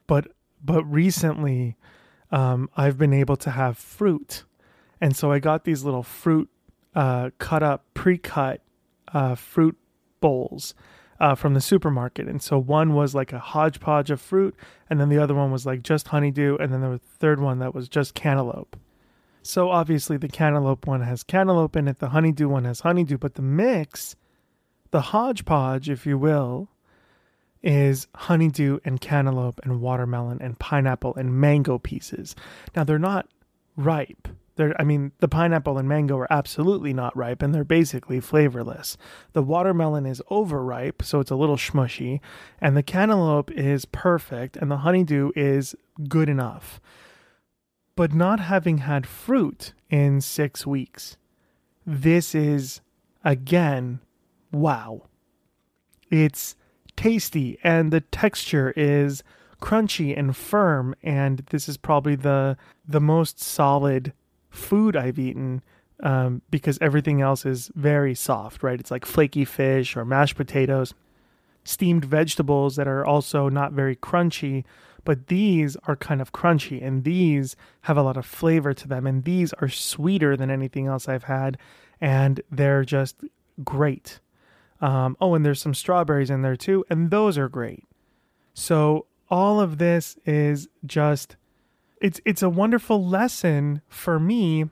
But 0.06 0.28
but 0.64 0.84
recently, 0.84 1.76
um, 2.30 2.70
I've 2.76 2.96
been 2.98 3.12
able 3.12 3.36
to 3.36 3.50
have 3.50 3.76
fruit, 3.76 4.44
and 5.00 5.14
so 5.14 5.30
I 5.30 5.38
got 5.38 5.64
these 5.64 5.84
little 5.84 6.02
fruit 6.02 6.48
uh, 6.94 7.30
cut 7.38 7.62
up, 7.62 7.84
pre 7.94 8.16
cut 8.18 8.62
uh, 9.12 9.34
fruit 9.34 9.76
bowls. 10.20 10.74
Uh, 11.20 11.36
from 11.36 11.54
the 11.54 11.60
supermarket. 11.60 12.26
And 12.26 12.42
so 12.42 12.58
one 12.58 12.94
was 12.94 13.14
like 13.14 13.32
a 13.32 13.38
hodgepodge 13.38 14.10
of 14.10 14.20
fruit, 14.20 14.56
and 14.90 15.00
then 15.00 15.08
the 15.08 15.18
other 15.18 15.36
one 15.36 15.52
was 15.52 15.64
like 15.64 15.84
just 15.84 16.08
honeydew, 16.08 16.56
and 16.56 16.72
then 16.72 16.80
there 16.80 16.90
was 16.90 16.98
a 16.98 17.18
third 17.18 17.38
one 17.38 17.60
that 17.60 17.72
was 17.72 17.88
just 17.88 18.16
cantaloupe. 18.16 18.76
So 19.42 19.70
obviously 19.70 20.16
the 20.16 20.28
cantaloupe 20.28 20.86
one 20.86 21.02
has 21.02 21.24
cantaloupe 21.24 21.76
in 21.76 21.88
it, 21.88 21.98
the 21.98 22.10
honeydew 22.10 22.48
one 22.48 22.64
has 22.64 22.80
honeydew, 22.80 23.18
but 23.18 23.34
the 23.34 23.42
mix, 23.42 24.14
the 24.92 25.00
hodgepodge, 25.00 25.90
if 25.90 26.06
you 26.06 26.16
will, 26.16 26.68
is 27.62 28.06
honeydew 28.14 28.78
and 28.84 29.00
cantaloupe 29.00 29.60
and 29.64 29.80
watermelon 29.80 30.38
and 30.40 30.58
pineapple 30.58 31.14
and 31.16 31.34
mango 31.34 31.78
pieces. 31.78 32.36
Now 32.74 32.84
they're 32.84 32.98
not 32.98 33.28
ripe. 33.76 34.28
They're, 34.56 34.78
I 34.80 34.84
mean, 34.84 35.12
the 35.18 35.28
pineapple 35.28 35.78
and 35.78 35.88
mango 35.88 36.18
are 36.18 36.32
absolutely 36.32 36.92
not 36.92 37.16
ripe 37.16 37.42
and 37.42 37.54
they're 37.54 37.64
basically 37.64 38.20
flavorless. 38.20 38.96
The 39.32 39.42
watermelon 39.42 40.06
is 40.06 40.22
overripe, 40.30 41.02
so 41.02 41.20
it's 41.20 41.30
a 41.30 41.36
little 41.36 41.56
smushy, 41.56 42.20
and 42.60 42.76
the 42.76 42.82
cantaloupe 42.82 43.50
is 43.50 43.86
perfect, 43.86 44.56
and 44.56 44.70
the 44.70 44.78
honeydew 44.78 45.32
is 45.34 45.74
good 46.08 46.28
enough 46.28 46.80
but 47.96 48.12
not 48.12 48.40
having 48.40 48.78
had 48.78 49.06
fruit 49.06 49.72
in 49.90 50.20
six 50.20 50.66
weeks. 50.66 51.16
This 51.86 52.34
is, 52.34 52.80
again, 53.24 54.00
wow. 54.50 55.08
It's 56.10 56.56
tasty 56.96 57.58
and 57.62 57.90
the 57.92 58.00
texture 58.00 58.72
is 58.76 59.22
crunchy 59.60 60.16
and 60.16 60.36
firm 60.36 60.94
and 61.02 61.38
this 61.50 61.68
is 61.68 61.76
probably 61.76 62.14
the 62.16 62.56
the 62.86 63.00
most 63.00 63.40
solid 63.40 64.12
food 64.50 64.94
I've 64.96 65.18
eaten 65.18 65.62
um, 66.02 66.42
because 66.50 66.78
everything 66.80 67.20
else 67.20 67.46
is 67.46 67.70
very 67.74 68.14
soft, 68.14 68.62
right? 68.62 68.78
It's 68.78 68.90
like 68.90 69.06
flaky 69.06 69.44
fish 69.44 69.96
or 69.96 70.04
mashed 70.04 70.36
potatoes, 70.36 70.94
steamed 71.64 72.04
vegetables 72.04 72.76
that 72.76 72.88
are 72.88 73.06
also 73.06 73.48
not 73.48 73.72
very 73.72 73.96
crunchy, 73.96 74.64
but 75.04 75.26
these 75.26 75.76
are 75.86 75.96
kind 75.96 76.20
of 76.20 76.32
crunchy 76.32 76.84
and 76.84 77.04
these 77.04 77.56
have 77.82 77.96
a 77.96 78.02
lot 78.02 78.16
of 78.16 78.26
flavor 78.26 78.72
to 78.72 78.88
them 78.88 79.06
and 79.06 79.24
these 79.24 79.52
are 79.54 79.68
sweeter 79.68 80.36
than 80.36 80.50
anything 80.50 80.86
else 80.86 81.08
I've 81.08 81.24
had 81.24 81.58
and 82.00 82.40
they're 82.50 82.84
just 82.84 83.22
great. 83.64 84.20
Um, 84.80 85.16
oh, 85.20 85.34
and 85.34 85.46
there's 85.46 85.60
some 85.60 85.74
strawberries 85.74 86.30
in 86.30 86.42
there 86.42 86.56
too, 86.56 86.84
and 86.90 87.10
those 87.10 87.38
are 87.38 87.48
great. 87.48 87.84
So 88.52 89.06
all 89.30 89.60
of 89.60 89.78
this 89.78 90.16
is 90.26 90.68
just 90.84 91.36
it's 92.00 92.20
it's 92.24 92.42
a 92.42 92.50
wonderful 92.50 93.06
lesson 93.06 93.80
for 93.88 94.18
me 94.18 94.64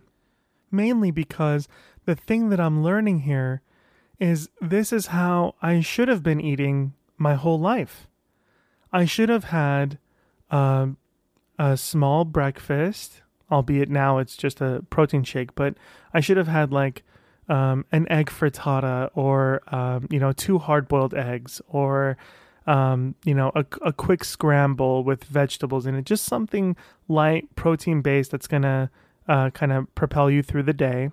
mainly 0.70 1.10
because 1.10 1.68
the 2.04 2.16
thing 2.16 2.50
that 2.50 2.60
I'm 2.60 2.82
learning 2.82 3.20
here 3.20 3.62
is 4.18 4.50
this 4.60 4.92
is 4.92 5.06
how 5.06 5.54
I 5.62 5.80
should 5.80 6.08
have 6.08 6.22
been 6.22 6.40
eating 6.40 6.92
my 7.16 7.34
whole 7.34 7.58
life. 7.58 8.06
I 8.92 9.04
should 9.04 9.28
have 9.28 9.44
had 9.44 9.98
um, 10.50 10.96
a 11.58 11.76
small 11.76 12.24
breakfast, 12.24 13.22
albeit 13.50 13.88
now 13.88 14.18
it's 14.18 14.36
just 14.36 14.60
a 14.60 14.84
protein 14.90 15.24
shake, 15.24 15.54
but 15.54 15.74
I 16.14 16.20
should 16.20 16.36
have 16.36 16.48
had 16.48 16.72
like 16.72 17.02
um, 17.48 17.84
an 17.90 18.10
egg 18.10 18.26
frittata 18.26 19.10
or, 19.14 19.62
um, 19.74 20.06
you 20.10 20.20
know, 20.20 20.32
two 20.32 20.58
hard 20.58 20.88
boiled 20.88 21.14
eggs 21.14 21.60
or, 21.68 22.16
um, 22.66 23.14
you 23.24 23.34
know, 23.34 23.50
a, 23.54 23.64
a 23.82 23.92
quick 23.92 24.24
scramble 24.24 25.02
with 25.02 25.24
vegetables 25.24 25.84
in 25.86 25.94
it. 25.96 26.04
Just 26.04 26.24
something 26.24 26.76
light, 27.08 27.54
protein 27.56 28.02
based 28.02 28.30
that's 28.30 28.46
going 28.46 28.62
to 28.62 28.90
uh, 29.28 29.50
kind 29.50 29.72
of 29.72 29.92
propel 29.94 30.30
you 30.30 30.42
through 30.42 30.62
the 30.62 30.72
day. 30.72 31.10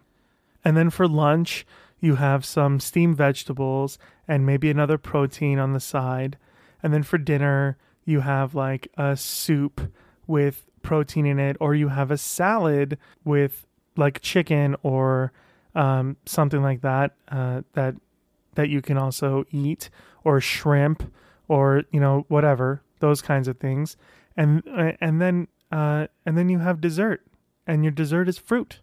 And 0.64 0.78
then 0.78 0.90
for 0.90 1.08
lunch, 1.08 1.66
you 2.00 2.16
have 2.16 2.46
some 2.46 2.80
steamed 2.80 3.18
vegetables 3.18 3.98
and 4.28 4.46
maybe 4.46 4.70
another 4.70 4.98
protein 4.98 5.58
on 5.58 5.74
the 5.74 5.80
side. 5.80 6.38
And 6.84 6.94
then 6.94 7.04
for 7.04 7.18
dinner, 7.18 7.78
you 8.08 8.22
have 8.22 8.56
like 8.56 8.88
a 8.98 9.16
soup 9.18 9.92
with 10.26 10.66
protein 10.82 11.26
in 11.26 11.40
it, 11.40 11.58
or 11.60 11.76
you 11.76 11.90
have 11.90 12.10
a 12.10 12.18
salad 12.18 12.98
with 13.26 13.68
like 13.98 14.22
chicken 14.22 14.76
or 14.82 15.34
um, 15.76 16.16
something 16.26 16.64
like 16.64 16.82
that 16.82 17.12
uh, 17.28 17.62
that 17.74 17.96
that 18.56 18.70
you 18.70 18.82
can 18.82 18.98
also 18.98 19.46
eat, 19.52 19.90
or 20.24 20.40
shrimp, 20.40 21.14
or 21.50 21.84
you 21.92 22.00
know 22.00 22.26
whatever 22.30 22.82
those 23.00 23.22
kinds 23.22 23.48
of 23.50 23.58
things, 23.58 23.98
and 24.38 24.64
uh, 24.68 24.94
and 25.02 25.22
then 25.22 25.48
uh, 25.72 26.08
and 26.26 26.38
then 26.38 26.48
you 26.48 26.60
have 26.60 26.80
dessert, 26.80 27.22
and 27.68 27.84
your 27.84 27.92
dessert 27.92 28.30
is 28.30 28.38
fruit, 28.38 28.80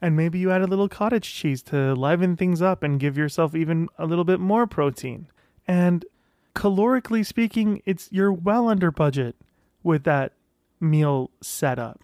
and 0.00 0.16
maybe 0.16 0.38
you 0.38 0.50
add 0.50 0.62
a 0.62 0.66
little 0.66 0.88
cottage 0.88 1.34
cheese 1.34 1.62
to 1.64 1.94
liven 1.94 2.34
things 2.34 2.62
up 2.62 2.82
and 2.82 2.98
give 2.98 3.18
yourself 3.18 3.54
even 3.54 3.88
a 3.98 4.06
little 4.06 4.24
bit 4.24 4.40
more 4.40 4.66
protein, 4.66 5.28
and 5.68 6.06
calorically 6.54 7.24
speaking, 7.24 7.82
it's 7.84 8.08
you're 8.10 8.32
well 8.32 8.68
under 8.68 8.90
budget 8.90 9.36
with 9.82 10.04
that 10.04 10.32
meal 10.80 11.30
setup. 11.40 12.00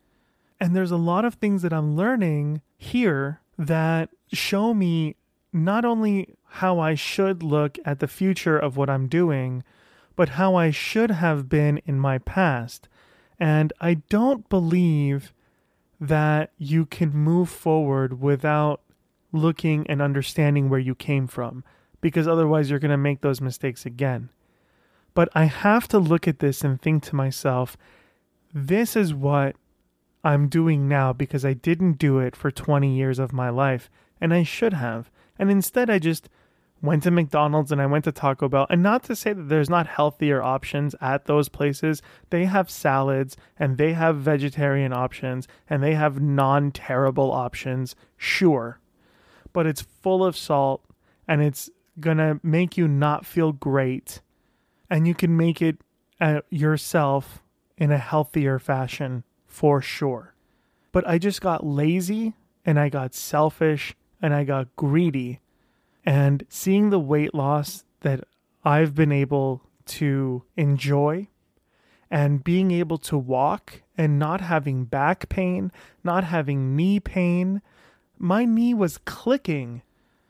And 0.59 0.76
there's 0.76 0.90
a 0.90 0.97
lot 0.97 1.25
of 1.25 1.35
things 1.35 1.62
that 1.62 1.73
I'm 1.73 1.97
learning 1.97 2.61
here 2.76 3.40
that 3.59 4.11
show 4.33 4.75
me 4.75 5.16
not 5.52 5.85
only 5.85 6.35
how 6.45 6.78
I 6.78 6.95
should 6.95 7.42
look 7.42 7.78
at 7.85 8.00
the 8.00 8.09
future 8.09 8.59
of 8.59 8.76
what 8.76 8.90
I'm 8.90 9.07
doing, 9.09 9.62
but 10.16 10.30
how 10.30 10.54
I 10.54 10.71
should 10.71 11.11
have 11.11 11.49
been 11.49 11.80
in 11.87 11.99
my 11.99 12.19
past. 12.19 12.88
And 13.38 13.73
I 13.80 13.95
don't 13.95 14.49
believe 14.49 15.33
that 16.00 16.50
you 16.59 16.87
can 16.87 17.11
move 17.11 17.49
forward 17.49 18.21
without 18.21 18.80
looking 19.33 19.87
and 19.87 20.02
understanding 20.02 20.69
where 20.69 20.80
you 20.80 20.95
came 20.95 21.26
from, 21.26 21.64
because 22.00 22.26
otherwise 22.26 22.69
you're 22.69 22.78
going 22.78 22.90
to 22.90 22.97
make 22.97 23.21
those 23.21 23.40
mistakes 23.40 23.87
again. 23.87 24.28
But 25.14 25.29
I 25.35 25.45
have 25.45 25.88
to 25.88 25.99
look 25.99 26.29
at 26.29 26.38
this 26.38 26.62
and 26.62 26.81
think 26.81 27.02
to 27.05 27.17
myself, 27.17 27.76
this 28.52 28.97
is 28.97 29.14
what 29.14 29.57
I'm 30.23 30.49
doing 30.49 30.88
now 30.88 31.12
because 31.12 31.45
I 31.45 31.55
didn't 31.55 31.95
do 31.95 32.19
it 32.19 32.37
for 32.37 32.50
20 32.50 32.95
years 32.95 33.19
of 33.19 33.33
my 33.33 33.49
life, 33.50 33.90
and 34.21 34.35
I 34.35 34.43
should 34.43 34.75
have. 34.75 35.11
And 35.38 35.50
instead, 35.50 35.88
I 35.88 35.99
just 35.99 36.29
went 36.83 37.02
to 37.02 37.11
McDonald's 37.11 37.73
and 37.73 37.81
I 37.81 37.87
went 37.87 38.05
to 38.05 38.12
Taco 38.12 38.49
Bell. 38.49 38.67
And 38.71 38.83
not 38.83 39.02
to 39.05 39.17
say 39.17 39.33
that 39.33 39.49
there's 39.49 39.71
not 39.71 39.87
healthier 39.87 40.43
options 40.43 40.95
at 41.00 41.26
those 41.26 41.49
places, 41.49 42.02
they 42.31 42.47
have 42.47 42.71
salads 42.71 43.37
and 43.59 43.76
they 43.76 43.93
have 43.93 44.17
vegetarian 44.17 44.93
options 44.93 45.47
and 45.69 45.83
they 45.83 45.95
have 45.95 46.21
non 46.21 46.71
terrible 46.73 47.33
options, 47.33 47.95
sure. 48.17 48.81
But 49.52 49.67
it's 49.67 49.83
full 49.83 50.25
of 50.25 50.37
salt 50.37 50.83
and 51.29 51.43
it's 51.43 51.71
gonna 51.99 52.40
make 52.43 52.76
you 52.76 52.88
not 52.88 53.26
feel 53.26 53.52
great 53.52 54.21
and 54.90 55.06
you 55.06 55.14
can 55.14 55.37
make 55.37 55.62
it 55.62 55.78
uh, 56.20 56.40
yourself 56.50 57.42
in 57.78 57.90
a 57.90 57.99
healthier 57.99 58.59
fashion 58.59 59.25
for 59.47 59.80
sure. 59.80 60.35
But 60.92 61.09
I 61.09 61.18
just 61.18 61.40
got 61.40 61.64
lazy 61.64 62.35
and 62.66 62.78
I 62.78 62.88
got 62.88 63.14
selfish 63.14 63.94
and 64.20 64.35
I 64.35 64.44
got 64.44 64.75
greedy. 64.76 65.40
And 66.04 66.44
seeing 66.49 66.90
the 66.90 66.99
weight 66.99 67.35
loss 67.35 67.85
that 68.00 68.25
I've 68.64 68.94
been 68.94 69.12
able 69.12 69.62
to 69.87 70.42
enjoy 70.56 71.28
and 72.11 72.42
being 72.42 72.70
able 72.70 72.99
to 72.99 73.16
walk 73.16 73.82
and 73.97 74.18
not 74.18 74.40
having 74.40 74.85
back 74.85 75.28
pain, 75.28 75.70
not 76.02 76.25
having 76.25 76.75
knee 76.75 76.99
pain, 76.99 77.62
my 78.18 78.44
knee 78.44 78.75
was 78.75 78.99
clicking 78.99 79.82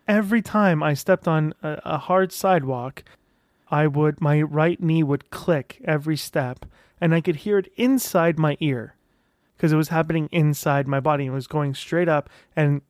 every 0.06 0.42
time 0.42 0.82
I 0.82 0.94
stepped 0.94 1.26
on 1.26 1.54
a, 1.62 1.80
a 1.84 1.98
hard 1.98 2.32
sidewalk 2.32 3.02
I 3.70 3.86
would 3.86 4.20
my 4.20 4.42
right 4.42 4.80
knee 4.82 5.02
would 5.02 5.30
click 5.30 5.80
every 5.84 6.16
step 6.16 6.66
and 7.00 7.14
I 7.14 7.20
could 7.20 7.36
hear 7.36 7.58
it 7.58 7.72
inside 7.76 8.38
my 8.38 8.56
ear 8.60 8.94
because 9.56 9.72
it 9.72 9.76
was 9.76 9.88
happening 9.88 10.28
inside 10.32 10.88
my 10.88 11.00
body 11.00 11.26
and 11.26 11.34
was 11.34 11.46
going 11.46 11.74
straight 11.74 12.08
up 12.08 12.28
and 12.56 12.82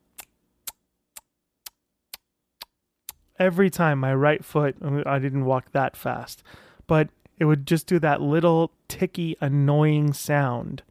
every 3.38 3.70
time 3.70 3.98
my 3.98 4.14
right 4.14 4.44
foot 4.44 4.76
I 5.06 5.18
didn't 5.18 5.44
walk 5.44 5.72
that 5.72 5.96
fast 5.96 6.42
but 6.86 7.10
It 7.40 7.46
would 7.46 7.66
just 7.66 7.86
do 7.86 7.98
that 8.00 8.20
little 8.20 8.70
ticky, 8.86 9.34
annoying 9.40 10.12
sound 10.12 10.82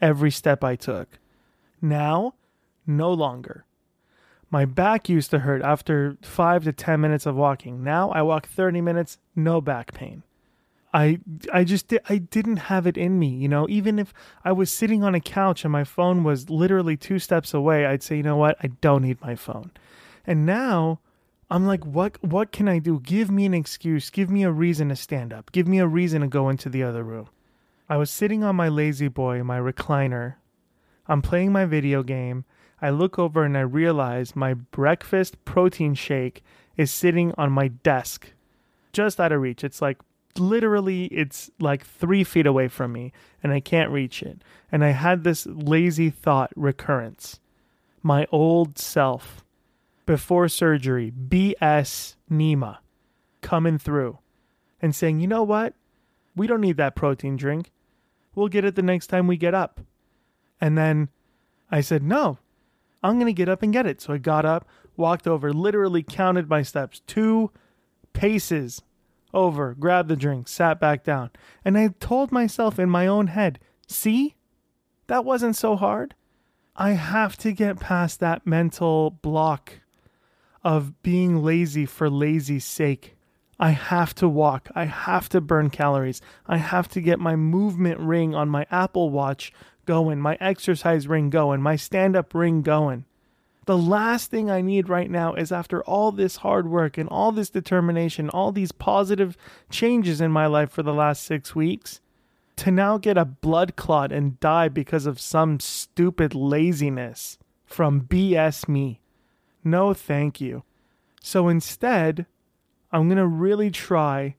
every 0.00 0.32
step 0.32 0.64
I 0.64 0.74
took. 0.74 1.20
Now, 1.80 2.34
no 2.86 3.12
longer. 3.12 3.64
My 4.52 4.66
back 4.66 5.08
used 5.08 5.30
to 5.30 5.38
hurt 5.38 5.62
after 5.62 6.18
five 6.20 6.64
to 6.64 6.72
10 6.74 7.00
minutes 7.00 7.24
of 7.24 7.34
walking. 7.34 7.82
Now 7.82 8.10
I 8.10 8.20
walk 8.20 8.46
30 8.46 8.82
minutes, 8.82 9.16
no 9.34 9.62
back 9.62 9.94
pain. 9.94 10.24
I 10.92 11.20
I 11.50 11.64
just 11.64 11.90
I 12.10 12.18
didn't 12.18 12.58
have 12.68 12.86
it 12.86 12.98
in 12.98 13.18
me, 13.18 13.28
you 13.28 13.48
know. 13.48 13.66
Even 13.70 13.98
if 13.98 14.12
I 14.44 14.52
was 14.52 14.70
sitting 14.70 15.02
on 15.02 15.14
a 15.14 15.20
couch 15.20 15.64
and 15.64 15.72
my 15.72 15.84
phone 15.84 16.22
was 16.22 16.50
literally 16.50 16.98
two 16.98 17.18
steps 17.18 17.54
away, 17.54 17.86
I'd 17.86 18.02
say, 18.02 18.18
you 18.18 18.22
know 18.22 18.36
what, 18.36 18.58
I 18.62 18.66
don't 18.82 19.00
need 19.00 19.22
my 19.22 19.36
phone. 19.36 19.70
And 20.26 20.44
now 20.44 21.00
I'm 21.50 21.66
like, 21.66 21.86
what 21.86 22.22
what 22.22 22.52
can 22.52 22.68
I 22.68 22.78
do? 22.78 23.00
Give 23.00 23.30
me 23.30 23.46
an 23.46 23.54
excuse. 23.54 24.10
Give 24.10 24.28
me 24.28 24.42
a 24.42 24.52
reason 24.52 24.90
to 24.90 24.96
stand 24.96 25.32
up. 25.32 25.50
Give 25.52 25.66
me 25.66 25.78
a 25.78 25.86
reason 25.86 26.20
to 26.20 26.28
go 26.28 26.50
into 26.50 26.68
the 26.68 26.82
other 26.82 27.02
room. 27.02 27.30
I 27.88 27.96
was 27.96 28.10
sitting 28.10 28.44
on 28.44 28.56
my 28.56 28.68
lazy 28.68 29.08
boy, 29.08 29.42
my 29.42 29.58
recliner. 29.58 30.34
I'm 31.06 31.22
playing 31.22 31.52
my 31.52 31.64
video 31.64 32.02
game. 32.02 32.44
I 32.82 32.90
look 32.90 33.16
over 33.16 33.44
and 33.44 33.56
I 33.56 33.60
realize 33.60 34.34
my 34.34 34.54
breakfast 34.54 35.42
protein 35.44 35.94
shake 35.94 36.42
is 36.76 36.90
sitting 36.90 37.32
on 37.38 37.52
my 37.52 37.68
desk, 37.68 38.32
just 38.92 39.20
out 39.20 39.30
of 39.30 39.40
reach. 39.40 39.62
It's 39.62 39.80
like 39.80 39.98
literally 40.36 41.04
it's 41.06 41.50
like 41.60 41.86
three 41.86 42.24
feet 42.24 42.46
away 42.46 42.66
from 42.66 42.92
me 42.92 43.12
and 43.42 43.52
I 43.52 43.60
can't 43.60 43.90
reach 43.90 44.20
it. 44.22 44.42
And 44.72 44.84
I 44.84 44.90
had 44.90 45.22
this 45.22 45.46
lazy 45.46 46.10
thought 46.10 46.50
recurrence. 46.56 47.38
My 48.02 48.26
old 48.32 48.78
self 48.78 49.44
before 50.04 50.48
surgery, 50.48 51.12
BS 51.12 52.16
Nima, 52.30 52.78
coming 53.42 53.78
through 53.78 54.18
and 54.80 54.94
saying, 54.94 55.20
you 55.20 55.28
know 55.28 55.44
what? 55.44 55.74
We 56.34 56.48
don't 56.48 56.60
need 56.60 56.78
that 56.78 56.96
protein 56.96 57.36
drink. 57.36 57.70
We'll 58.34 58.48
get 58.48 58.64
it 58.64 58.74
the 58.74 58.82
next 58.82 59.06
time 59.06 59.28
we 59.28 59.36
get 59.36 59.54
up. 59.54 59.80
And 60.60 60.76
then 60.76 61.10
I 61.70 61.80
said, 61.80 62.02
no, 62.02 62.38
I'm 63.02 63.14
going 63.14 63.26
to 63.26 63.32
get 63.32 63.48
up 63.48 63.62
and 63.62 63.72
get 63.72 63.86
it. 63.86 64.00
So 64.00 64.12
I 64.12 64.18
got 64.18 64.44
up, 64.44 64.68
walked 64.96 65.26
over, 65.26 65.52
literally 65.52 66.02
counted 66.02 66.48
my 66.48 66.62
steps, 66.62 67.00
two 67.06 67.50
paces 68.12 68.82
over, 69.34 69.74
grabbed 69.74 70.08
the 70.08 70.16
drink, 70.16 70.48
sat 70.48 70.78
back 70.78 71.04
down. 71.04 71.30
And 71.64 71.76
I 71.76 71.88
told 72.00 72.32
myself 72.32 72.78
in 72.78 72.90
my 72.90 73.06
own 73.06 73.28
head, 73.28 73.58
see, 73.86 74.36
that 75.06 75.24
wasn't 75.24 75.56
so 75.56 75.76
hard. 75.76 76.14
I 76.76 76.92
have 76.92 77.36
to 77.38 77.52
get 77.52 77.80
past 77.80 78.20
that 78.20 78.46
mental 78.46 79.10
block 79.10 79.80
of 80.64 81.02
being 81.02 81.42
lazy 81.42 81.86
for 81.86 82.08
lazy's 82.08 82.64
sake. 82.64 83.16
I 83.58 83.70
have 83.70 84.14
to 84.16 84.28
walk. 84.28 84.68
I 84.74 84.86
have 84.86 85.28
to 85.30 85.40
burn 85.40 85.70
calories. 85.70 86.20
I 86.46 86.56
have 86.56 86.88
to 86.88 87.00
get 87.00 87.20
my 87.20 87.36
movement 87.36 88.00
ring 88.00 88.34
on 88.34 88.48
my 88.48 88.66
Apple 88.70 89.10
Watch 89.10 89.52
going, 89.86 90.20
my 90.20 90.36
exercise 90.40 91.06
ring 91.08 91.30
going, 91.30 91.60
my 91.60 91.76
stand 91.76 92.16
up 92.16 92.34
ring 92.34 92.62
going. 92.62 93.04
The 93.64 93.78
last 93.78 94.30
thing 94.30 94.50
I 94.50 94.60
need 94.60 94.88
right 94.88 95.10
now 95.10 95.34
is 95.34 95.52
after 95.52 95.84
all 95.84 96.10
this 96.10 96.36
hard 96.36 96.68
work 96.68 96.98
and 96.98 97.08
all 97.08 97.30
this 97.30 97.50
determination, 97.50 98.28
all 98.28 98.50
these 98.50 98.72
positive 98.72 99.36
changes 99.70 100.20
in 100.20 100.32
my 100.32 100.46
life 100.46 100.70
for 100.70 100.82
the 100.82 100.94
last 100.94 101.22
six 101.22 101.54
weeks, 101.54 102.00
to 102.56 102.70
now 102.70 102.98
get 102.98 103.16
a 103.16 103.24
blood 103.24 103.76
clot 103.76 104.10
and 104.10 104.40
die 104.40 104.68
because 104.68 105.06
of 105.06 105.20
some 105.20 105.60
stupid 105.60 106.34
laziness 106.34 107.38
from 107.64 108.02
BS 108.02 108.68
me. 108.68 109.00
No, 109.62 109.94
thank 109.94 110.40
you. 110.40 110.64
So 111.22 111.48
instead, 111.48 112.26
I'm 112.90 113.08
going 113.08 113.16
to 113.16 113.26
really 113.26 113.70
try 113.70 114.34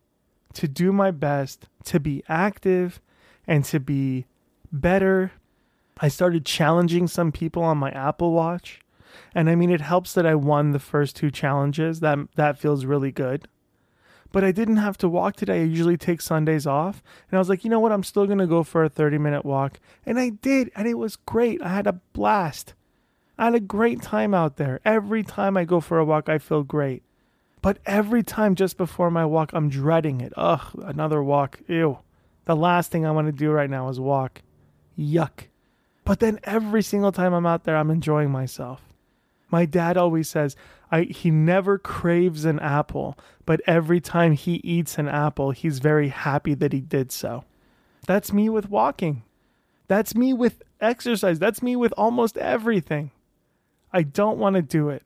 to 0.54 0.68
do 0.68 0.92
my 0.92 1.12
best 1.12 1.68
to 1.86 2.00
be 2.00 2.24
active 2.28 3.02
and 3.48 3.64
to 3.66 3.80
be 3.80 4.26
better. 4.74 5.32
I 6.00 6.08
started 6.10 6.46
challenging 6.46 7.08
some 7.08 7.32
people 7.32 7.64
on 7.64 7.78
my 7.78 7.92
Apple 7.92 8.34
Watch. 8.34 8.82
And 9.36 9.50
I 9.50 9.56
mean 9.56 9.70
it 9.70 9.82
helps 9.82 10.14
that 10.14 10.26
I 10.26 10.36
won 10.36 10.72
the 10.72 10.80
first 10.80 11.16
two 11.16 11.32
challenges. 11.32 12.00
That 12.00 12.20
that 12.36 12.58
feels 12.58 12.86
really 12.86 13.12
good. 13.12 13.48
But 14.32 14.44
I 14.44 14.52
didn't 14.52 14.78
have 14.78 14.98
to 14.98 15.08
walk 15.08 15.36
today. 15.36 15.62
I 15.62 15.66
usually 15.66 15.96
take 15.96 16.20
Sundays 16.20 16.66
off. 16.66 17.04
And 17.30 17.38
I 17.38 17.40
was 17.40 17.50
like, 17.50 17.64
you 17.64 17.70
know 17.70 17.80
what? 17.80 17.92
I'm 17.92 18.04
still 18.04 18.26
going 18.26 18.40
to 18.40 18.48
go 18.48 18.64
for 18.64 18.84
a 18.84 18.90
30 18.90 19.20
minute 19.20 19.46
walk. 19.46 19.80
And 20.08 20.20
I 20.20 20.30
did. 20.30 20.72
And 20.76 20.88
it 20.88 20.96
was 20.96 21.16
great. 21.16 21.62
I 21.62 21.70
had 21.70 21.86
a 21.86 22.02
blast. 22.14 22.74
I 23.38 23.46
had 23.46 23.56
a 23.56 23.60
great 23.60 24.02
time 24.02 24.34
out 24.34 24.58
there. 24.58 24.80
Every 24.84 25.24
time 25.24 25.56
I 25.56 25.66
go 25.66 25.80
for 25.80 26.00
a 26.00 26.06
walk, 26.06 26.30
I 26.30 26.40
feel 26.40 26.64
great. 26.64 27.04
But 27.62 27.78
every 27.86 28.24
time 28.24 28.56
just 28.56 28.76
before 28.76 29.12
my 29.12 29.26
walk, 29.26 29.52
I'm 29.54 29.70
dreading 29.70 30.20
it. 30.20 30.34
Ugh, 30.36 30.82
another 30.84 31.22
walk. 31.24 31.60
Ew. 31.68 32.00
The 32.46 32.56
last 32.56 32.92
thing 32.92 33.06
I 33.06 33.12
want 33.12 33.28
to 33.28 33.32
do 33.32 33.52
right 33.52 33.70
now 33.70 33.88
is 33.90 34.00
walk. 34.00 34.42
Yuck. 34.98 35.48
But 36.06 36.20
then 36.20 36.40
every 36.44 36.82
single 36.82 37.12
time 37.12 37.34
I'm 37.34 37.46
out 37.46 37.64
there, 37.64 37.78
I'm 37.78 37.90
enjoying 37.92 38.32
myself. 38.32 38.82
My 39.50 39.66
dad 39.66 39.98
always 39.98 40.28
says 40.30 40.56
I, 40.92 41.04
he 41.04 41.32
never 41.32 41.78
craves 41.78 42.44
an 42.46 42.60
apple, 42.60 43.18
but 43.46 43.62
every 43.66 44.02
time 44.02 44.34
he 44.34 44.56
eats 44.64 44.98
an 44.98 45.08
apple, 45.08 45.52
he's 45.52 45.80
very 45.80 46.10
happy 46.10 46.54
that 46.56 46.74
he 46.74 46.82
did 46.82 47.12
so. 47.12 47.46
That's 48.06 48.34
me 48.34 48.50
with 48.50 48.70
walking. 48.70 49.24
That's 49.88 50.16
me 50.16 50.34
with 50.34 50.64
exercise. 50.82 51.40
That's 51.40 51.62
me 51.62 51.76
with 51.76 51.94
almost 51.98 52.38
everything. 52.38 53.12
I 53.92 54.04
don't 54.04 54.40
want 54.40 54.56
to 54.56 54.62
do 54.62 54.90
it. 54.90 55.04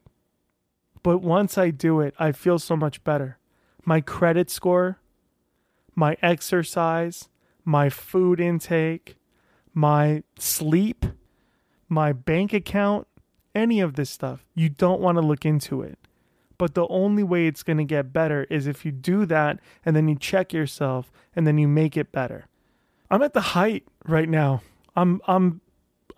But 1.02 1.18
once 1.18 1.58
I 1.58 1.70
do 1.70 2.00
it, 2.00 2.14
I 2.18 2.32
feel 2.32 2.58
so 2.58 2.74
much 2.74 3.04
better. 3.04 3.38
My 3.84 4.00
credit 4.00 4.50
score, 4.50 4.98
my 5.94 6.16
exercise, 6.22 7.28
my 7.64 7.90
food 7.90 8.40
intake, 8.40 9.17
my 9.78 10.24
sleep, 10.36 11.06
my 11.88 12.12
bank 12.12 12.52
account, 12.52 13.06
any 13.54 13.78
of 13.78 13.94
this 13.94 14.10
stuff. 14.10 14.44
You 14.52 14.68
don't 14.68 15.00
want 15.00 15.18
to 15.18 15.22
look 15.22 15.46
into 15.46 15.82
it. 15.82 16.00
But 16.58 16.74
the 16.74 16.88
only 16.88 17.22
way 17.22 17.46
it's 17.46 17.62
going 17.62 17.78
to 17.78 17.84
get 17.84 18.12
better 18.12 18.44
is 18.50 18.66
if 18.66 18.84
you 18.84 18.90
do 18.90 19.24
that 19.26 19.60
and 19.84 19.94
then 19.94 20.08
you 20.08 20.16
check 20.16 20.52
yourself 20.52 21.12
and 21.36 21.46
then 21.46 21.58
you 21.58 21.68
make 21.68 21.96
it 21.96 22.10
better. 22.10 22.48
I'm 23.08 23.22
at 23.22 23.34
the 23.34 23.54
height 23.54 23.84
right 24.04 24.28
now. 24.28 24.62
I'm 24.96 25.20
I'm 25.28 25.60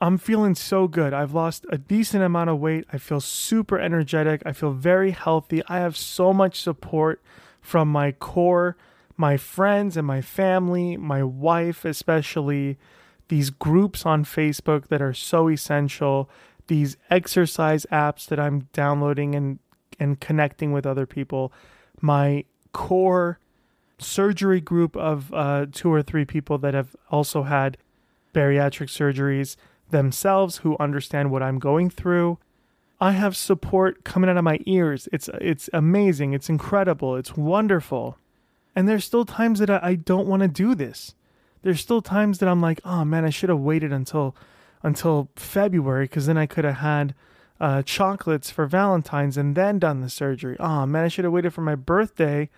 I'm 0.00 0.16
feeling 0.16 0.54
so 0.54 0.88
good. 0.88 1.12
I've 1.12 1.34
lost 1.34 1.66
a 1.68 1.76
decent 1.76 2.22
amount 2.22 2.48
of 2.48 2.58
weight. 2.58 2.86
I 2.90 2.96
feel 2.96 3.20
super 3.20 3.78
energetic. 3.78 4.42
I 4.46 4.52
feel 4.52 4.72
very 4.72 5.10
healthy. 5.10 5.62
I 5.68 5.80
have 5.80 5.98
so 5.98 6.32
much 6.32 6.58
support 6.58 7.22
from 7.60 7.88
my 7.88 8.12
core, 8.12 8.78
my 9.18 9.36
friends 9.36 9.98
and 9.98 10.06
my 10.06 10.22
family, 10.22 10.96
my 10.96 11.22
wife 11.22 11.84
especially, 11.84 12.78
these 13.30 13.48
groups 13.50 14.04
on 14.04 14.24
Facebook 14.24 14.88
that 14.88 15.00
are 15.00 15.14
so 15.14 15.48
essential 15.48 16.28
these 16.66 16.96
exercise 17.10 17.84
apps 17.90 18.26
that 18.26 18.38
I'm 18.38 18.68
downloading 18.72 19.34
and 19.34 19.58
and 19.98 20.20
connecting 20.20 20.72
with 20.72 20.86
other 20.86 21.04
people. 21.04 21.52
My 22.00 22.44
core 22.72 23.38
surgery 23.98 24.60
group 24.60 24.96
of 24.96 25.34
uh, 25.34 25.66
two 25.72 25.92
or 25.92 26.00
three 26.00 26.24
people 26.24 26.58
that 26.58 26.72
have 26.72 26.94
also 27.10 27.42
had 27.42 27.76
bariatric 28.32 28.88
surgeries 28.88 29.56
themselves 29.90 30.58
who 30.58 30.76
understand 30.78 31.30
what 31.30 31.42
I'm 31.42 31.58
going 31.58 31.90
through. 31.90 32.38
I 33.00 33.12
have 33.12 33.36
support 33.36 34.04
coming 34.04 34.30
out 34.30 34.36
of 34.36 34.44
my 34.44 34.60
ears. 34.64 35.08
It's 35.12 35.28
it's 35.40 35.68
amazing. 35.72 36.34
It's 36.34 36.48
incredible. 36.48 37.16
It's 37.16 37.36
wonderful. 37.36 38.16
And 38.76 38.88
there's 38.88 39.04
still 39.04 39.24
times 39.24 39.58
that 39.58 39.70
I, 39.70 39.80
I 39.82 39.94
don't 39.96 40.28
want 40.28 40.42
to 40.42 40.48
do 40.48 40.74
this. 40.74 41.14
There's 41.62 41.80
still 41.80 42.02
times 42.02 42.38
that 42.38 42.48
I'm 42.48 42.60
like, 42.60 42.80
oh 42.84 43.04
man, 43.04 43.24
I 43.24 43.30
should 43.30 43.48
have 43.48 43.60
waited 43.60 43.92
until 43.92 44.36
until 44.82 45.28
February 45.36 46.04
because 46.04 46.26
then 46.26 46.38
I 46.38 46.46
could 46.46 46.64
have 46.64 46.78
had 46.78 47.14
uh, 47.60 47.82
chocolates 47.82 48.50
for 48.50 48.66
Valentine's 48.66 49.36
and 49.36 49.54
then 49.54 49.78
done 49.78 50.00
the 50.00 50.08
surgery. 50.08 50.56
Oh 50.58 50.86
man, 50.86 51.04
I 51.04 51.08
should 51.08 51.24
have 51.24 51.32
waited 51.32 51.52
for 51.52 51.60
my 51.60 51.74
birthday 51.74 52.48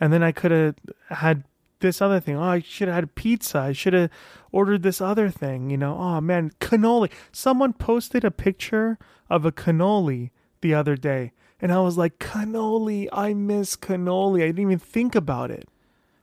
and 0.00 0.12
then 0.12 0.22
I 0.22 0.32
could 0.32 0.50
have 0.50 0.74
had 1.10 1.44
this 1.80 2.02
other 2.02 2.18
thing. 2.18 2.36
Oh, 2.36 2.42
I 2.42 2.60
should 2.60 2.88
have 2.88 2.96
had 2.96 3.14
pizza. 3.14 3.58
I 3.58 3.72
should 3.72 3.92
have 3.92 4.10
ordered 4.50 4.82
this 4.82 5.00
other 5.00 5.30
thing, 5.30 5.70
you 5.70 5.76
know. 5.76 5.96
Oh 5.96 6.20
man, 6.20 6.50
cannoli. 6.60 7.10
Someone 7.30 7.72
posted 7.72 8.24
a 8.24 8.32
picture 8.32 8.98
of 9.30 9.44
a 9.44 9.52
cannoli 9.52 10.30
the 10.60 10.74
other 10.74 10.96
day 10.96 11.32
and 11.60 11.72
I 11.72 11.80
was 11.80 11.98
like, 11.98 12.18
cannoli, 12.18 13.08
I 13.12 13.34
miss 13.34 13.76
cannoli. 13.76 14.42
I 14.42 14.46
didn't 14.46 14.60
even 14.60 14.78
think 14.78 15.14
about 15.14 15.50
it. 15.50 15.68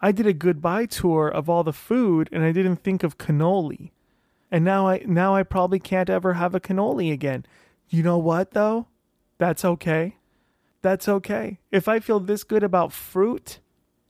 I 0.01 0.12
did 0.12 0.27
a 0.27 0.34
goodbye 0.34 0.86
tour 0.86 1.27
of 1.27 1.49
all 1.49 1.63
the 1.63 1.73
food 1.73 2.29
and 2.31 2.43
I 2.43 2.51
didn't 2.51 2.84
think 2.84 3.03
of 3.03 3.17
cannoli. 3.17 3.91
And 4.51 4.63
now 4.63 4.88
I 4.88 5.03
now 5.05 5.36
I 5.36 5.43
probably 5.43 5.79
can't 5.79 6.10
ever 6.10 6.34
have 6.34 6.53
a 6.53 6.60
cannoli 6.60 7.12
again. 7.12 7.45
You 7.89 8.03
know 8.03 8.17
what 8.17 8.51
though? 8.51 8.88
That's 9.38 9.65
okay. 9.65 10.17
That's 10.81 11.10
okay. 11.10 11.60
If 11.71 11.88
I 11.88 11.99
feel 11.99 12.19
this 12.19 12.43
good 12.43 12.63
about 12.63 12.93
fruit 12.93 13.60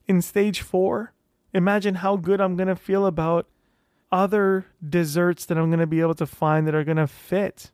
in 0.08 0.22
stage 0.22 0.62
4, 0.62 1.14
imagine 1.54 1.96
how 1.96 2.18
good 2.18 2.42
I'm 2.42 2.58
going 2.58 2.68
to 2.68 2.76
feel 2.76 3.06
about 3.06 3.48
other 4.12 4.66
desserts 4.88 5.46
that 5.46 5.58
I'm 5.58 5.70
going 5.70 5.80
to 5.80 5.88
be 5.88 6.02
able 6.02 6.16
to 6.16 6.26
find 6.26 6.68
that 6.68 6.76
are 6.76 6.84
going 6.84 6.98
to 6.98 7.08
fit 7.08 7.72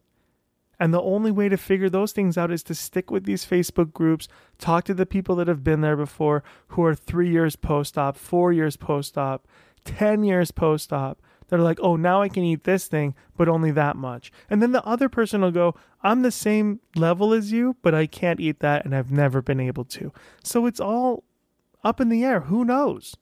And 0.81 0.91
the 0.91 1.01
only 1.03 1.29
way 1.29 1.47
to 1.47 1.57
figure 1.57 1.91
those 1.91 2.11
things 2.11 2.39
out 2.39 2.49
is 2.49 2.63
to 2.63 2.73
stick 2.73 3.11
with 3.11 3.25
these 3.25 3.45
Facebook 3.45 3.93
groups, 3.93 4.27
talk 4.57 4.83
to 4.85 4.95
the 4.95 5.05
people 5.05 5.35
that 5.35 5.47
have 5.47 5.63
been 5.63 5.81
there 5.81 5.95
before 5.95 6.43
who 6.69 6.83
are 6.83 6.95
three 6.95 7.29
years 7.29 7.55
post 7.55 7.99
op, 7.99 8.17
four 8.17 8.51
years 8.51 8.77
post 8.77 9.15
op, 9.15 9.47
10 9.85 10.23
years 10.23 10.49
post 10.49 10.91
op. 10.91 11.21
They're 11.47 11.59
like, 11.59 11.77
oh, 11.83 11.97
now 11.97 12.23
I 12.23 12.29
can 12.29 12.43
eat 12.43 12.63
this 12.63 12.87
thing, 12.87 13.13
but 13.37 13.47
only 13.47 13.69
that 13.69 13.95
much. 13.95 14.31
And 14.49 14.59
then 14.59 14.71
the 14.71 14.83
other 14.83 15.07
person 15.07 15.41
will 15.41 15.51
go, 15.51 15.75
I'm 16.01 16.23
the 16.23 16.31
same 16.31 16.79
level 16.95 17.31
as 17.31 17.51
you, 17.51 17.75
but 17.83 17.93
I 17.93 18.07
can't 18.07 18.39
eat 18.39 18.59
that 18.61 18.83
and 18.83 18.95
I've 18.95 19.11
never 19.11 19.43
been 19.43 19.59
able 19.59 19.85
to. 19.85 20.11
So 20.43 20.65
it's 20.65 20.79
all 20.79 21.23
up 21.83 22.01
in 22.01 22.09
the 22.09 22.23
air. 22.23 22.39
Who 22.39 22.65
knows? 22.65 23.15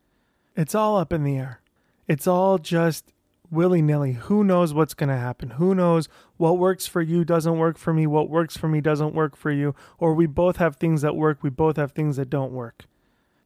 It's 0.56 0.76
all 0.76 0.98
up 0.98 1.12
in 1.12 1.26
the 1.26 1.36
air. 1.36 1.60
It's 2.08 2.26
all 2.26 2.58
just 2.58 3.12
willy 3.52 3.82
nilly. 3.82 4.14
Who 4.14 4.44
knows 4.44 4.74
what's 4.74 4.94
going 4.94 5.10
to 5.10 5.18
happen? 5.18 5.52
Who 5.52 5.74
knows 5.76 6.08
what 6.38 6.58
works 6.58 6.88
for 6.88 7.02
you 7.02 7.24
doesn't 7.24 7.58
work 7.58 7.78
for 7.78 7.94
me, 7.94 8.08
what 8.08 8.30
works 8.30 8.58
for 8.58 8.68
me 8.68 8.82
doesn't 8.82 9.14
work 9.14 9.36
for 9.36 9.52
you, 9.52 9.76
or 9.98 10.14
we 10.14 10.26
both 10.26 10.58
have 10.58 10.76
things 10.76 11.02
that 11.02 11.16
work, 11.16 11.40
we 11.42 11.50
both 11.50 11.78
have 11.78 11.92
things 11.92 12.18
that 12.18 12.30
don't 12.30 12.52
work. 12.52 12.86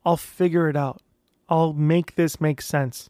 I'll 0.05 0.17
figure 0.17 0.69
it 0.69 0.75
out. 0.75 1.01
I'll 1.49 1.73
make 1.73 2.15
this 2.15 2.41
make 2.41 2.61
sense. 2.61 3.09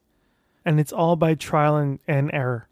And 0.66 0.80
it's 0.80 0.94
all 0.94 1.16
by 1.16 1.36
trial 1.36 1.76
and, 1.76 2.00
and 2.08 2.30
error. 2.34 2.68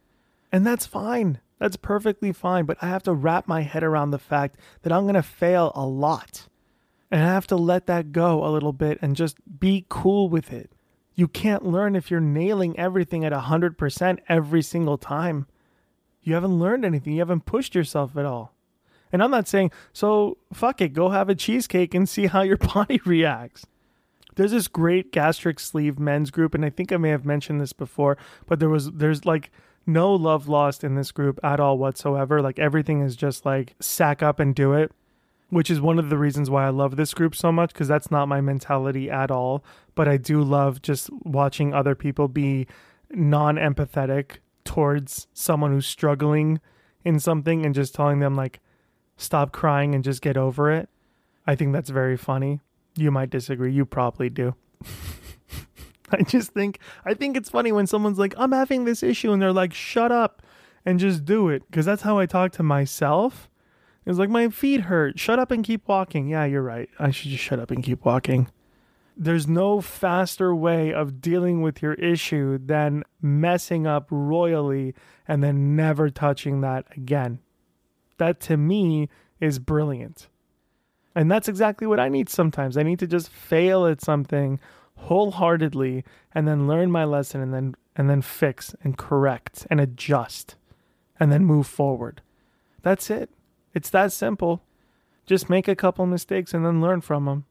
And 0.52 0.66
that's 0.66 0.86
fine. 0.86 1.40
That's 1.60 1.76
perfectly 1.76 2.32
fine. 2.32 2.66
But 2.66 2.78
I 2.82 2.88
have 2.88 3.04
to 3.04 3.14
wrap 3.14 3.48
my 3.48 3.62
head 3.62 3.84
around 3.84 4.12
the 4.12 4.20
fact 4.20 4.58
that 4.82 4.92
I'm 4.92 5.04
going 5.04 5.16
to 5.16 5.24
fail 5.24 5.72
a 5.76 5.86
lot. 5.86 6.48
And 7.10 7.22
I 7.22 7.28
have 7.28 7.48
to 7.48 7.56
let 7.56 7.88
that 7.88 8.12
go 8.12 8.46
a 8.46 8.50
little 8.50 8.74
bit 8.74 8.98
and 9.02 9.16
just 9.16 9.38
be 9.60 9.86
cool 9.90 10.30
with 10.30 10.54
it. 10.54 10.72
You 11.22 11.28
can't 11.28 11.64
learn 11.64 11.96
if 11.96 12.10
you're 12.10 12.20
nailing 12.20 12.80
everything 12.80 13.24
at 13.24 13.32
100% 13.32 14.20
every 14.28 14.64
single 14.64 14.98
time. 14.98 15.46
You 16.24 16.34
haven't 16.34 16.58
learned 16.58 16.84
anything. 16.84 17.14
You 17.14 17.20
haven't 17.20 17.46
pushed 17.46 17.76
yourself 17.76 18.18
at 18.18 18.26
all. 18.26 18.56
And 19.12 19.22
I'm 19.22 19.30
not 19.30 19.48
saying, 19.48 19.70
so 19.94 20.40
fuck 20.52 20.82
it, 20.82 20.94
go 20.94 21.10
have 21.10 21.30
a 21.30 21.36
cheesecake 21.36 21.94
and 21.94 22.10
see 22.10 22.26
how 22.26 22.42
your 22.42 22.58
body 22.74 23.00
reacts. 23.06 23.68
There's 24.34 24.50
this 24.50 24.68
great 24.68 25.12
gastric 25.12 25.60
sleeve 25.60 26.00
men's 26.00 26.32
group, 26.32 26.56
and 26.56 26.66
I 26.66 26.72
think 26.72 26.92
I 26.92 26.98
may 26.98 27.10
have 27.10 27.24
mentioned 27.24 27.62
this 27.62 27.74
before, 27.74 28.18
but 28.48 28.60
there 28.60 28.70
was, 28.70 28.90
there's 28.90 29.24
like 29.24 29.52
no 29.86 30.12
love 30.16 30.48
lost 30.48 30.84
in 30.84 30.96
this 30.96 31.12
group 31.12 31.40
at 31.44 31.60
all 31.60 31.78
whatsoever. 31.78 32.42
Like 32.42 32.58
everything 32.58 33.02
is 33.02 33.16
just 33.16 33.46
like 33.46 33.76
sack 33.80 34.24
up 34.24 34.40
and 34.40 34.56
do 34.56 34.74
it 34.74 34.92
which 35.52 35.70
is 35.70 35.80
one 35.82 36.00
of 36.00 36.10
the 36.10 36.18
reasons 36.18 36.50
why 36.50 36.66
I 36.66 36.70
love 36.70 36.96
this 36.96 37.14
group 37.14 37.36
so 37.36 37.52
much 37.52 37.74
because 37.74 37.88
that's 37.90 38.10
not 38.10 38.28
my 38.28 38.42
mentality 38.42 39.12
at 39.12 39.30
all. 39.30 39.64
But 39.94 40.08
I 40.08 40.18
do 40.18 40.42
love 40.42 40.82
just 40.82 41.10
watching 41.24 41.74
other 41.74 41.94
people 41.94 42.28
be 42.28 42.66
non 43.12 43.58
empathetic 43.58 44.38
towards 44.64 45.28
someone 45.34 45.72
who's 45.72 45.86
struggling 45.86 46.62
in 47.04 47.20
something 47.20 47.66
and 47.66 47.76
just 47.76 47.94
telling 47.94 48.20
them, 48.20 48.36
like, 48.36 48.62
stop 49.18 49.52
crying 49.52 49.94
and 49.94 50.04
just 50.04 50.22
get 50.22 50.38
over 50.38 50.72
it. 50.72 50.88
I 51.46 51.56
think 51.56 51.74
that's 51.74 51.90
very 51.90 52.16
funny. 52.16 52.62
You 52.96 53.12
might 53.12 53.30
disagree. 53.30 53.74
You 53.74 53.86
probably 53.86 54.30
do. 54.30 54.56
I 56.12 56.24
just 56.24 56.52
think 56.52 56.80
I 57.06 57.14
think 57.14 57.36
it's 57.36 57.50
funny 57.50 57.72
when 57.72 57.88
someone's 57.88 58.20
like, 58.20 58.34
"I'm 58.38 58.52
having 58.52 58.86
this 58.86 59.04
issue," 59.04 59.32
and 59.32 59.42
they're 59.42 59.54
like, 59.54 59.74
"Shut 59.74 60.12
up," 60.12 60.42
and 60.86 61.00
just 61.00 61.26
do 61.26 61.50
it, 61.50 61.64
because 61.70 61.86
that's 61.86 62.02
how 62.02 62.20
I 62.20 62.26
talk 62.26 62.52
to 62.54 62.64
myself. 62.64 63.50
It's 64.06 64.18
like 64.18 64.30
my 64.30 64.50
feet 64.50 64.82
hurt. 64.82 65.20
Shut 65.20 65.40
up 65.40 65.52
and 65.52 65.64
keep 65.64 65.88
walking. 65.88 66.28
Yeah, 66.28 66.46
you're 66.46 66.64
right. 66.64 66.90
I 66.98 67.12
should 67.12 67.32
just 67.32 67.44
shut 67.44 67.60
up 67.60 67.72
and 67.72 67.84
keep 67.84 68.04
walking. 68.04 68.50
There's 69.16 69.48
no 69.48 69.82
faster 69.82 70.56
way 70.56 70.94
of 70.94 71.22
dealing 71.22 71.62
with 71.62 71.82
your 71.82 71.94
issue 71.94 72.58
than 72.58 73.04
messing 73.22 73.86
up 73.86 74.08
royally 74.10 74.96
and 75.28 75.44
then 75.44 75.76
never 75.76 76.10
touching 76.10 76.62
that 76.62 76.86
again. 76.96 77.40
That 78.18 78.40
to 78.42 78.58
me 78.58 79.10
is 79.40 79.60
brilliant. 79.60 80.28
And 81.14 81.30
that's 81.30 81.48
exactly 81.48 81.86
what 81.86 82.00
I 82.00 82.10
need 82.10 82.30
sometimes. 82.30 82.78
I 82.78 82.84
need 82.84 83.00
to 83.00 83.08
just 83.08 83.30
fail 83.30 83.86
at 83.86 84.02
something 84.02 84.60
wholeheartedly 84.96 86.04
and 86.34 86.48
then 86.48 86.68
learn 86.68 86.92
my 86.92 87.04
lesson 87.04 87.42
and 87.42 87.54
then 87.54 87.76
and 87.96 88.10
then 88.10 88.22
fix 88.22 88.74
and 88.84 88.98
correct 88.98 89.68
and 89.70 89.82
adjust 89.82 90.56
and 91.20 91.32
then 91.32 91.46
move 91.46 91.68
forward. 91.68 92.22
That's 92.82 93.10
it. 93.10 93.30
It's 93.74 93.90
that 93.92 94.12
simple. 94.12 94.64
Just 95.26 95.50
make 95.50 95.68
a 95.68 95.76
couple 95.76 96.06
mistakes 96.06 96.54
and 96.54 96.66
then 96.66 96.82
learn 96.82 97.02
from 97.02 97.26
them. 97.26 97.46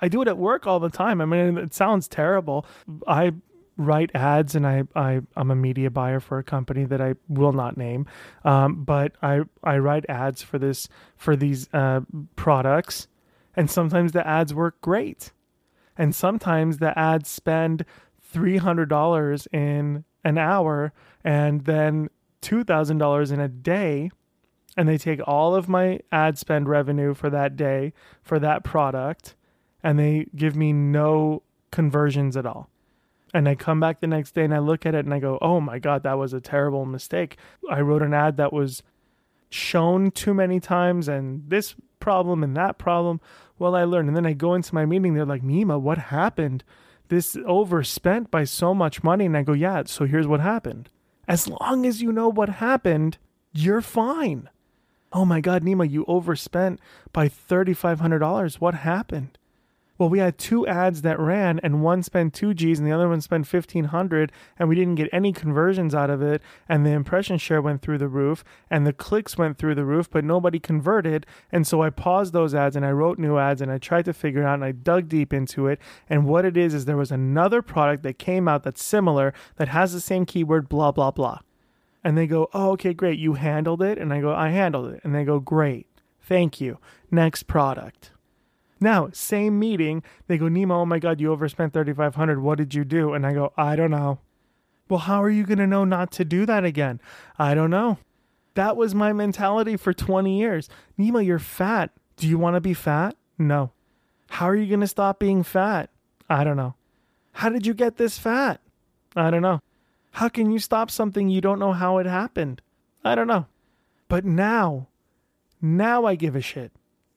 I 0.00 0.08
do 0.08 0.22
it 0.22 0.28
at 0.28 0.36
work 0.38 0.66
all 0.66 0.78
the 0.78 0.90
time. 0.90 1.20
I 1.20 1.24
mean, 1.24 1.56
it 1.56 1.74
sounds 1.74 2.08
terrible. 2.08 2.66
I 3.08 3.32
write 3.76 4.10
ads 4.14 4.54
and 4.54 4.66
I, 4.66 4.84
I 4.94 5.20
I'm 5.36 5.50
a 5.50 5.56
media 5.56 5.90
buyer 5.90 6.20
for 6.20 6.38
a 6.38 6.44
company 6.44 6.84
that 6.84 7.00
I 7.00 7.14
will 7.28 7.52
not 7.52 7.76
name. 7.76 8.06
Um, 8.44 8.84
but 8.84 9.12
I 9.22 9.42
I 9.62 9.78
write 9.78 10.06
ads 10.08 10.42
for 10.42 10.58
this 10.58 10.88
for 11.16 11.36
these 11.36 11.68
uh, 11.72 12.00
products, 12.36 13.08
and 13.54 13.70
sometimes 13.70 14.12
the 14.12 14.26
ads 14.26 14.54
work 14.54 14.80
great, 14.80 15.32
and 15.96 16.14
sometimes 16.14 16.78
the 16.78 16.98
ads 16.98 17.28
spend 17.28 17.84
three 18.20 18.58
hundred 18.58 18.88
dollars 18.88 19.46
in 19.52 20.04
an 20.24 20.38
hour 20.38 20.92
and 21.24 21.64
then 21.64 22.08
two 22.40 22.64
thousand 22.64 22.98
dollars 22.98 23.30
in 23.30 23.40
a 23.40 23.48
day 23.48 24.10
and 24.76 24.88
they 24.88 24.98
take 24.98 25.20
all 25.26 25.54
of 25.54 25.68
my 25.68 26.00
ad 26.12 26.38
spend 26.38 26.68
revenue 26.68 27.14
for 27.14 27.30
that 27.30 27.56
day 27.56 27.92
for 28.22 28.38
that 28.38 28.62
product 28.62 29.34
and 29.82 29.98
they 29.98 30.26
give 30.34 30.56
me 30.56 30.72
no 30.72 31.42
conversions 31.70 32.36
at 32.36 32.46
all. 32.46 32.68
And 33.32 33.48
I 33.48 33.54
come 33.54 33.80
back 33.80 34.00
the 34.00 34.06
next 34.06 34.34
day 34.34 34.44
and 34.44 34.54
I 34.54 34.58
look 34.58 34.86
at 34.86 34.94
it 34.94 35.04
and 35.04 35.12
I 35.12 35.18
go, 35.18 35.38
oh 35.40 35.60
my 35.60 35.78
God, 35.78 36.02
that 36.02 36.18
was 36.18 36.32
a 36.32 36.40
terrible 36.40 36.86
mistake. 36.86 37.36
I 37.70 37.80
wrote 37.80 38.02
an 38.02 38.14
ad 38.14 38.36
that 38.36 38.52
was 38.52 38.82
shown 39.50 40.10
too 40.10 40.34
many 40.34 40.60
times 40.60 41.08
and 41.08 41.48
this 41.48 41.74
problem 42.00 42.42
and 42.42 42.56
that 42.56 42.78
problem. 42.78 43.20
Well, 43.58 43.74
I 43.74 43.84
learned. 43.84 44.08
And 44.08 44.16
then 44.16 44.26
I 44.26 44.32
go 44.32 44.54
into 44.54 44.74
my 44.74 44.86
meeting, 44.86 45.14
they're 45.14 45.24
like, 45.24 45.42
Nima, 45.42 45.80
what 45.80 45.98
happened? 45.98 46.64
This 47.08 47.36
overspent 47.46 48.30
by 48.30 48.44
so 48.44 48.74
much 48.74 49.02
money. 49.02 49.26
And 49.26 49.36
I 49.36 49.42
go, 49.42 49.52
yeah, 49.52 49.82
so 49.86 50.04
here's 50.06 50.26
what 50.26 50.40
happened. 50.40 50.88
As 51.28 51.48
long 51.48 51.86
as 51.86 52.02
you 52.02 52.12
know 52.12 52.28
what 52.28 52.48
happened, 52.48 53.18
you're 53.52 53.80
fine. 53.80 54.48
Oh 55.12 55.24
my 55.24 55.40
God, 55.40 55.62
Nima, 55.62 55.88
you 55.90 56.04
overspent 56.06 56.80
by 57.12 57.28
$3,500. 57.28 58.60
What 58.60 58.74
happened? 58.74 59.38
Well, 59.98 60.10
we 60.10 60.18
had 60.18 60.36
two 60.36 60.66
ads 60.66 61.02
that 61.02 61.18
ran, 61.18 61.58
and 61.62 61.82
one 61.82 62.02
spent 62.02 62.34
two 62.34 62.52
G's 62.52 62.78
and 62.78 62.86
the 62.86 62.92
other 62.92 63.08
one 63.08 63.22
spent 63.22 63.46
fifteen 63.46 63.84
hundred, 63.84 64.30
and 64.58 64.68
we 64.68 64.74
didn't 64.74 64.96
get 64.96 65.08
any 65.10 65.32
conversions 65.32 65.94
out 65.94 66.10
of 66.10 66.20
it. 66.20 66.42
And 66.68 66.84
the 66.84 66.90
impression 66.90 67.38
share 67.38 67.62
went 67.62 67.80
through 67.80 67.96
the 67.98 68.08
roof, 68.08 68.44
and 68.68 68.86
the 68.86 68.92
clicks 68.92 69.38
went 69.38 69.56
through 69.56 69.74
the 69.74 69.86
roof, 69.86 70.10
but 70.10 70.22
nobody 70.22 70.58
converted. 70.58 71.24
And 71.50 71.66
so 71.66 71.80
I 71.80 71.88
paused 71.88 72.34
those 72.34 72.54
ads 72.54 72.76
and 72.76 72.84
I 72.84 72.90
wrote 72.90 73.18
new 73.18 73.38
ads 73.38 73.62
and 73.62 73.72
I 73.72 73.78
tried 73.78 74.04
to 74.04 74.12
figure 74.12 74.44
out 74.46 74.54
and 74.54 74.64
I 74.64 74.72
dug 74.72 75.08
deep 75.08 75.32
into 75.32 75.66
it. 75.66 75.80
And 76.10 76.26
what 76.26 76.44
it 76.44 76.56
is 76.56 76.74
is 76.74 76.84
there 76.84 76.96
was 76.96 77.10
another 77.12 77.62
product 77.62 78.02
that 78.02 78.18
came 78.18 78.48
out 78.48 78.64
that's 78.64 78.84
similar 78.84 79.32
that 79.56 79.68
has 79.68 79.94
the 79.94 80.00
same 80.00 80.26
keyword, 80.26 80.68
blah 80.68 80.92
blah 80.92 81.10
blah. 81.10 81.38
And 82.06 82.16
they 82.16 82.28
go, 82.28 82.48
Oh, 82.54 82.70
okay, 82.70 82.94
great. 82.94 83.18
You 83.18 83.34
handled 83.34 83.82
it. 83.82 83.98
And 83.98 84.12
I 84.12 84.20
go, 84.20 84.32
I 84.32 84.50
handled 84.50 84.92
it. 84.92 85.00
And 85.02 85.12
they 85.12 85.24
go, 85.24 85.40
Great. 85.40 85.88
Thank 86.20 86.60
you. 86.60 86.78
Next 87.10 87.48
product. 87.48 88.12
Now, 88.78 89.08
same 89.12 89.58
meeting, 89.58 90.04
they 90.28 90.38
go, 90.38 90.44
Nima, 90.44 90.70
oh 90.70 90.86
my 90.86 91.00
God, 91.00 91.20
you 91.20 91.32
overspent 91.32 91.72
3500 91.72 92.40
What 92.40 92.58
did 92.58 92.74
you 92.74 92.84
do? 92.84 93.12
And 93.12 93.26
I 93.26 93.32
go, 93.32 93.52
I 93.56 93.74
don't 93.74 93.90
know. 93.90 94.20
Well, 94.88 95.00
how 95.00 95.20
are 95.20 95.30
you 95.30 95.42
going 95.42 95.58
to 95.58 95.66
know 95.66 95.84
not 95.84 96.12
to 96.12 96.24
do 96.24 96.46
that 96.46 96.64
again? 96.64 97.00
I 97.40 97.54
don't 97.54 97.70
know. 97.70 97.98
That 98.54 98.76
was 98.76 98.94
my 98.94 99.12
mentality 99.12 99.76
for 99.76 99.92
20 99.92 100.38
years. 100.38 100.68
Nima, 100.96 101.26
you're 101.26 101.40
fat. 101.40 101.90
Do 102.16 102.28
you 102.28 102.38
want 102.38 102.54
to 102.54 102.60
be 102.60 102.72
fat? 102.72 103.16
No. 103.36 103.72
How 104.30 104.48
are 104.48 104.54
you 104.54 104.68
going 104.68 104.80
to 104.80 104.86
stop 104.86 105.18
being 105.18 105.42
fat? 105.42 105.90
I 106.30 106.44
don't 106.44 106.56
know. 106.56 106.76
How 107.32 107.48
did 107.48 107.66
you 107.66 107.74
get 107.74 107.96
this 107.96 108.16
fat? 108.16 108.60
I 109.16 109.32
don't 109.32 109.42
know. 109.42 109.60
How 110.16 110.30
can 110.30 110.50
you 110.50 110.58
stop 110.58 110.90
something 110.90 111.28
you 111.28 111.42
don't 111.42 111.58
know 111.58 111.74
how 111.74 111.98
it 111.98 112.06
happened? 112.06 112.62
I 113.04 113.14
don't 113.14 113.26
know. 113.26 113.48
But 114.08 114.24
now, 114.24 114.88
now 115.60 116.06
I 116.06 116.14
give 116.14 116.34
a 116.34 116.40
shit. 116.40 116.72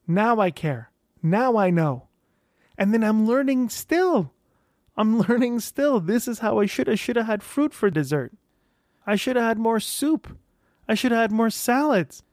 Now 0.05 0.41
I 0.41 0.51
care. 0.51 0.91
Now 1.23 1.55
I 1.55 1.69
know. 1.69 2.09
And 2.77 2.93
then 2.93 3.01
I'm 3.05 3.25
learning 3.25 3.69
still. 3.69 4.33
I'm 4.97 5.17
learning 5.21 5.61
still. 5.61 6.01
This 6.01 6.27
is 6.27 6.39
how 6.39 6.59
I 6.59 6.65
should. 6.65 6.89
I 6.89 6.95
should 6.95 7.15
have 7.15 7.27
had 7.27 7.41
fruit 7.41 7.73
for 7.73 7.89
dessert. 7.89 8.33
I 9.07 9.15
should 9.15 9.37
have 9.37 9.45
had 9.45 9.57
more 9.59 9.79
soup. 9.79 10.37
I 10.85 10.93
should 10.93 11.11
have 11.13 11.21
had 11.21 11.31
more 11.31 11.49
salads. 11.49 12.23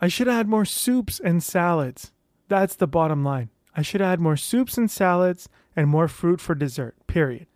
I 0.00 0.08
should 0.08 0.26
have 0.26 0.36
had 0.36 0.48
more 0.48 0.64
soups 0.64 1.20
and 1.20 1.44
salads. 1.44 2.10
That's 2.48 2.74
the 2.74 2.88
bottom 2.88 3.22
line. 3.22 3.50
I 3.76 3.82
should 3.82 4.00
have 4.00 4.10
had 4.10 4.20
more 4.20 4.36
soups 4.36 4.76
and 4.76 4.90
salads 4.90 5.48
and 5.76 5.88
more 5.88 6.08
fruit 6.08 6.40
for 6.40 6.56
dessert, 6.56 6.96
period. 7.06 7.46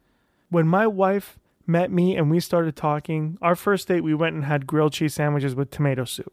When 0.48 0.68
my 0.68 0.86
wife 0.86 1.40
met 1.66 1.90
me 1.90 2.16
and 2.16 2.30
we 2.30 2.40
started 2.40 2.76
talking. 2.76 3.38
Our 3.42 3.56
first 3.56 3.88
date, 3.88 4.02
we 4.02 4.14
went 4.14 4.34
and 4.34 4.44
had 4.44 4.66
grilled 4.66 4.92
cheese 4.92 5.14
sandwiches 5.14 5.54
with 5.54 5.70
tomato 5.70 6.04
soup. 6.04 6.32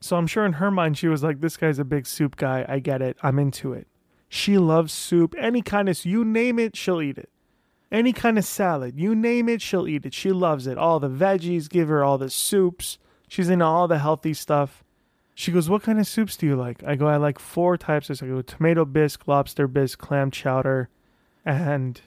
So 0.00 0.16
I'm 0.16 0.26
sure 0.26 0.44
in 0.44 0.54
her 0.54 0.70
mind, 0.70 0.98
she 0.98 1.08
was 1.08 1.22
like, 1.22 1.40
This 1.40 1.56
guy's 1.56 1.78
a 1.78 1.84
big 1.84 2.06
soup 2.06 2.36
guy. 2.36 2.64
I 2.68 2.78
get 2.78 3.02
it. 3.02 3.16
I'm 3.22 3.38
into 3.38 3.72
it. 3.72 3.86
She 4.28 4.58
loves 4.58 4.92
soup. 4.92 5.34
Any 5.38 5.62
kind 5.62 5.88
of, 5.88 6.04
you 6.04 6.24
name 6.24 6.58
it, 6.58 6.76
she'll 6.76 7.00
eat 7.00 7.18
it. 7.18 7.30
Any 7.90 8.12
kind 8.12 8.36
of 8.36 8.44
salad, 8.44 8.98
you 8.98 9.14
name 9.14 9.48
it, 9.48 9.62
she'll 9.62 9.86
eat 9.86 10.04
it. 10.04 10.12
She 10.12 10.32
loves 10.32 10.66
it. 10.66 10.76
All 10.76 10.98
the 10.98 11.08
veggies, 11.08 11.68
give 11.68 11.88
her 11.88 12.02
all 12.02 12.18
the 12.18 12.30
soups. 12.30 12.98
She's 13.28 13.48
into 13.48 13.64
all 13.64 13.86
the 13.86 13.98
healthy 13.98 14.34
stuff. 14.34 14.82
She 15.34 15.52
goes, 15.52 15.68
What 15.68 15.82
kind 15.82 16.00
of 16.00 16.06
soups 16.06 16.36
do 16.36 16.46
you 16.46 16.56
like? 16.56 16.82
I 16.84 16.96
go, 16.96 17.06
I 17.06 17.16
like 17.16 17.38
four 17.38 17.76
types. 17.76 18.10
I 18.10 18.26
go, 18.26 18.42
tomato 18.42 18.84
bisque, 18.84 19.28
lobster 19.28 19.68
bisque, 19.68 19.98
clam 19.98 20.30
chowder, 20.30 20.88
and 21.44 22.00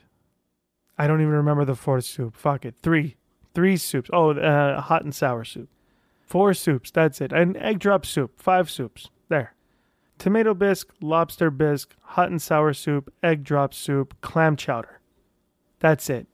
I 0.99 1.07
don't 1.07 1.21
even 1.21 1.33
remember 1.33 1.65
the 1.65 1.75
fourth 1.75 2.05
soup. 2.05 2.35
Fuck 2.35 2.65
it. 2.65 2.75
Three. 2.83 3.15
Three 3.55 3.77
soups. 3.77 4.09
Oh, 4.13 4.31
uh, 4.31 4.81
hot 4.81 5.03
and 5.03 5.15
sour 5.15 5.45
soup. 5.45 5.69
Four 6.21 6.53
soups. 6.53 6.91
That's 6.91 7.21
it. 7.21 7.31
An 7.31 7.55
egg 7.55 7.79
drop 7.79 8.05
soup. 8.05 8.39
Five 8.39 8.69
soups. 8.69 9.09
There. 9.29 9.55
Tomato 10.19 10.53
bisque, 10.53 10.89
lobster 11.01 11.49
bisque, 11.49 11.95
hot 12.01 12.29
and 12.29 12.41
sour 12.41 12.73
soup, 12.73 13.11
egg 13.23 13.45
drop 13.45 13.73
soup, 13.73 14.13
clam 14.19 14.57
chowder. 14.57 14.99
That's 15.79 16.09
it. 16.09 16.27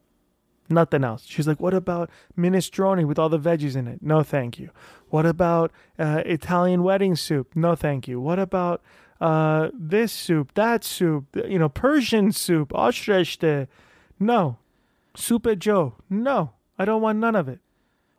Nothing 0.67 1.03
else. 1.03 1.23
She's 1.27 1.47
like, 1.47 1.59
what 1.59 1.75
about 1.75 2.09
minestrone 2.35 3.05
with 3.05 3.19
all 3.19 3.29
the 3.29 3.39
veggies 3.39 3.75
in 3.75 3.87
it? 3.87 4.01
No, 4.01 4.23
thank 4.23 4.57
you. 4.57 4.71
What 5.09 5.27
about 5.27 5.71
uh, 5.99 6.23
Italian 6.25 6.81
wedding 6.81 7.15
soup? 7.15 7.55
No, 7.55 7.75
thank 7.75 8.07
you. 8.07 8.19
What 8.19 8.39
about 8.39 8.81
uh, 9.21 9.69
this 9.71 10.11
soup, 10.11 10.55
that 10.55 10.83
soup, 10.83 11.25
you 11.47 11.59
know, 11.59 11.69
Persian 11.69 12.31
soup, 12.31 12.69
Ostreste? 12.69 13.67
No. 14.19 14.57
Soup 15.15 15.45
at 15.47 15.59
Joe? 15.59 15.95
No. 16.09 16.51
I 16.77 16.85
don't 16.85 17.01
want 17.01 17.19
none 17.19 17.35
of 17.35 17.47
it. 17.47 17.59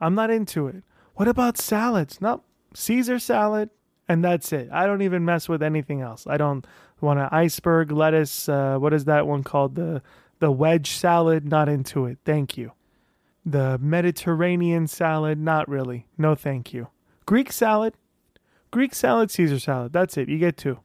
I'm 0.01 0.15
not 0.15 0.31
into 0.31 0.67
it. 0.67 0.83
What 1.15 1.29
about 1.29 1.59
salads? 1.59 2.21
No. 2.21 2.43
Caesar 2.75 3.19
salad, 3.19 3.71
and 4.09 4.25
that's 4.25 4.53
it. 4.53 4.69
I 4.71 4.87
don't 4.87 5.03
even 5.03 5.25
mess 5.25 5.49
with 5.49 5.63
anything 5.63 6.01
else. 6.01 6.27
I 6.27 6.37
don't 6.37 6.67
want 7.01 7.19
an 7.19 7.29
iceberg 7.33 7.91
lettuce. 7.91 8.49
Uh, 8.49 8.77
what 8.79 8.93
is 8.93 9.05
that 9.07 9.27
one 9.27 9.43
called? 9.43 9.75
The 9.75 10.03
the 10.39 10.51
wedge 10.51 10.91
salad, 10.91 11.47
not 11.47 11.69
into 11.69 12.05
it. 12.05 12.19
Thank 12.25 12.59
you. 12.59 12.73
The 13.45 13.79
Mediterranean 13.79 14.87
salad, 14.87 15.39
not 15.39 15.69
really. 15.69 16.07
No, 16.19 16.35
thank 16.35 16.75
you. 16.75 16.89
Greek 17.25 17.51
salad, 17.51 17.95
Greek 18.71 18.95
salad, 18.95 19.31
Caesar 19.31 19.59
salad. 19.59 19.93
That's 19.93 20.17
it. 20.19 20.29
You 20.29 20.39
get 20.39 20.57
two. 20.59 20.81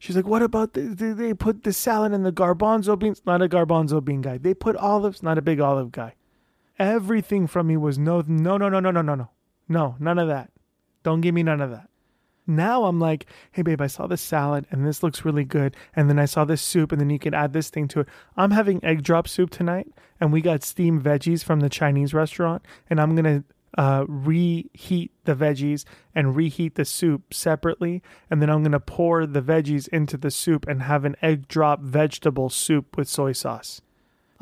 She's 0.00 0.16
like, 0.16 0.26
what 0.26 0.42
about 0.42 0.72
the, 0.72 0.80
the, 0.80 1.12
they 1.12 1.34
put 1.34 1.62
the 1.62 1.74
salad 1.74 2.12
in 2.12 2.22
the 2.22 2.32
garbanzo 2.32 2.98
beans? 2.98 3.20
Not 3.26 3.42
a 3.42 3.48
garbanzo 3.48 4.02
bean 4.02 4.22
guy. 4.22 4.38
They 4.38 4.54
put 4.54 4.74
olives. 4.76 5.22
Not 5.22 5.36
a 5.36 5.42
big 5.42 5.60
olive 5.60 5.92
guy. 5.92 6.14
Everything 6.78 7.46
from 7.46 7.66
me 7.66 7.76
was 7.76 7.98
no, 7.98 8.24
no, 8.26 8.56
no, 8.56 8.70
no, 8.70 8.80
no, 8.80 8.90
no, 8.90 9.02
no, 9.02 9.14
no, 9.14 9.28
no, 9.68 9.96
none 10.00 10.18
of 10.18 10.26
that. 10.28 10.50
Don't 11.02 11.20
give 11.20 11.34
me 11.34 11.42
none 11.42 11.60
of 11.60 11.70
that. 11.70 11.90
Now 12.46 12.84
I'm 12.84 12.98
like, 12.98 13.26
hey, 13.52 13.60
babe, 13.60 13.82
I 13.82 13.88
saw 13.88 14.06
this 14.06 14.22
salad 14.22 14.66
and 14.70 14.86
this 14.86 15.02
looks 15.02 15.22
really 15.22 15.44
good. 15.44 15.76
And 15.94 16.08
then 16.08 16.18
I 16.18 16.24
saw 16.24 16.46
this 16.46 16.62
soup 16.62 16.92
and 16.92 17.00
then 17.00 17.10
you 17.10 17.18
can 17.18 17.34
add 17.34 17.52
this 17.52 17.68
thing 17.68 17.86
to 17.88 18.00
it. 18.00 18.08
I'm 18.38 18.52
having 18.52 18.82
egg 18.82 19.02
drop 19.02 19.28
soup 19.28 19.50
tonight 19.50 19.88
and 20.18 20.32
we 20.32 20.40
got 20.40 20.62
steamed 20.62 21.04
veggies 21.04 21.44
from 21.44 21.60
the 21.60 21.68
Chinese 21.68 22.14
restaurant. 22.14 22.64
And 22.88 22.98
I'm 22.98 23.14
to 23.22 23.44
uh, 23.78 24.04
reheat 24.08 25.12
the 25.24 25.34
veggies 25.34 25.84
and 26.14 26.36
reheat 26.36 26.74
the 26.74 26.84
soup 26.84 27.32
separately. 27.32 28.02
And 28.30 28.40
then 28.40 28.50
I'm 28.50 28.62
going 28.62 28.72
to 28.72 28.80
pour 28.80 29.26
the 29.26 29.42
veggies 29.42 29.88
into 29.88 30.16
the 30.16 30.30
soup 30.30 30.66
and 30.68 30.82
have 30.82 31.04
an 31.04 31.16
egg 31.22 31.48
drop 31.48 31.80
vegetable 31.80 32.50
soup 32.50 32.96
with 32.96 33.08
soy 33.08 33.32
sauce. 33.32 33.80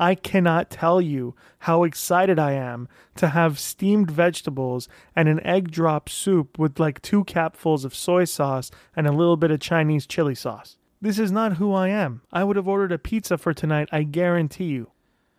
I 0.01 0.15
cannot 0.15 0.69
tell 0.69 1.01
you 1.01 1.35
how 1.59 1.83
excited 1.83 2.39
I 2.39 2.53
am 2.53 2.87
to 3.17 3.29
have 3.29 3.59
steamed 3.59 4.09
vegetables 4.09 4.87
and 5.13 5.27
an 5.27 5.45
egg 5.45 5.71
drop 5.71 6.07
soup 6.07 6.57
with 6.57 6.79
like 6.79 7.01
two 7.01 7.25
capfuls 7.25 7.83
of 7.83 7.93
soy 7.93 8.23
sauce 8.23 8.71
and 8.95 9.05
a 9.05 9.11
little 9.11 9.35
bit 9.35 9.51
of 9.51 9.59
Chinese 9.59 10.07
chili 10.07 10.35
sauce. 10.35 10.77
This 11.01 11.19
is 11.19 11.31
not 11.31 11.57
who 11.57 11.73
I 11.73 11.89
am. 11.89 12.21
I 12.31 12.45
would 12.45 12.55
have 12.55 12.67
ordered 12.67 12.93
a 12.93 12.97
pizza 12.97 13.37
for 13.37 13.53
tonight, 13.53 13.89
I 13.91 14.03
guarantee 14.03 14.65
you. 14.65 14.91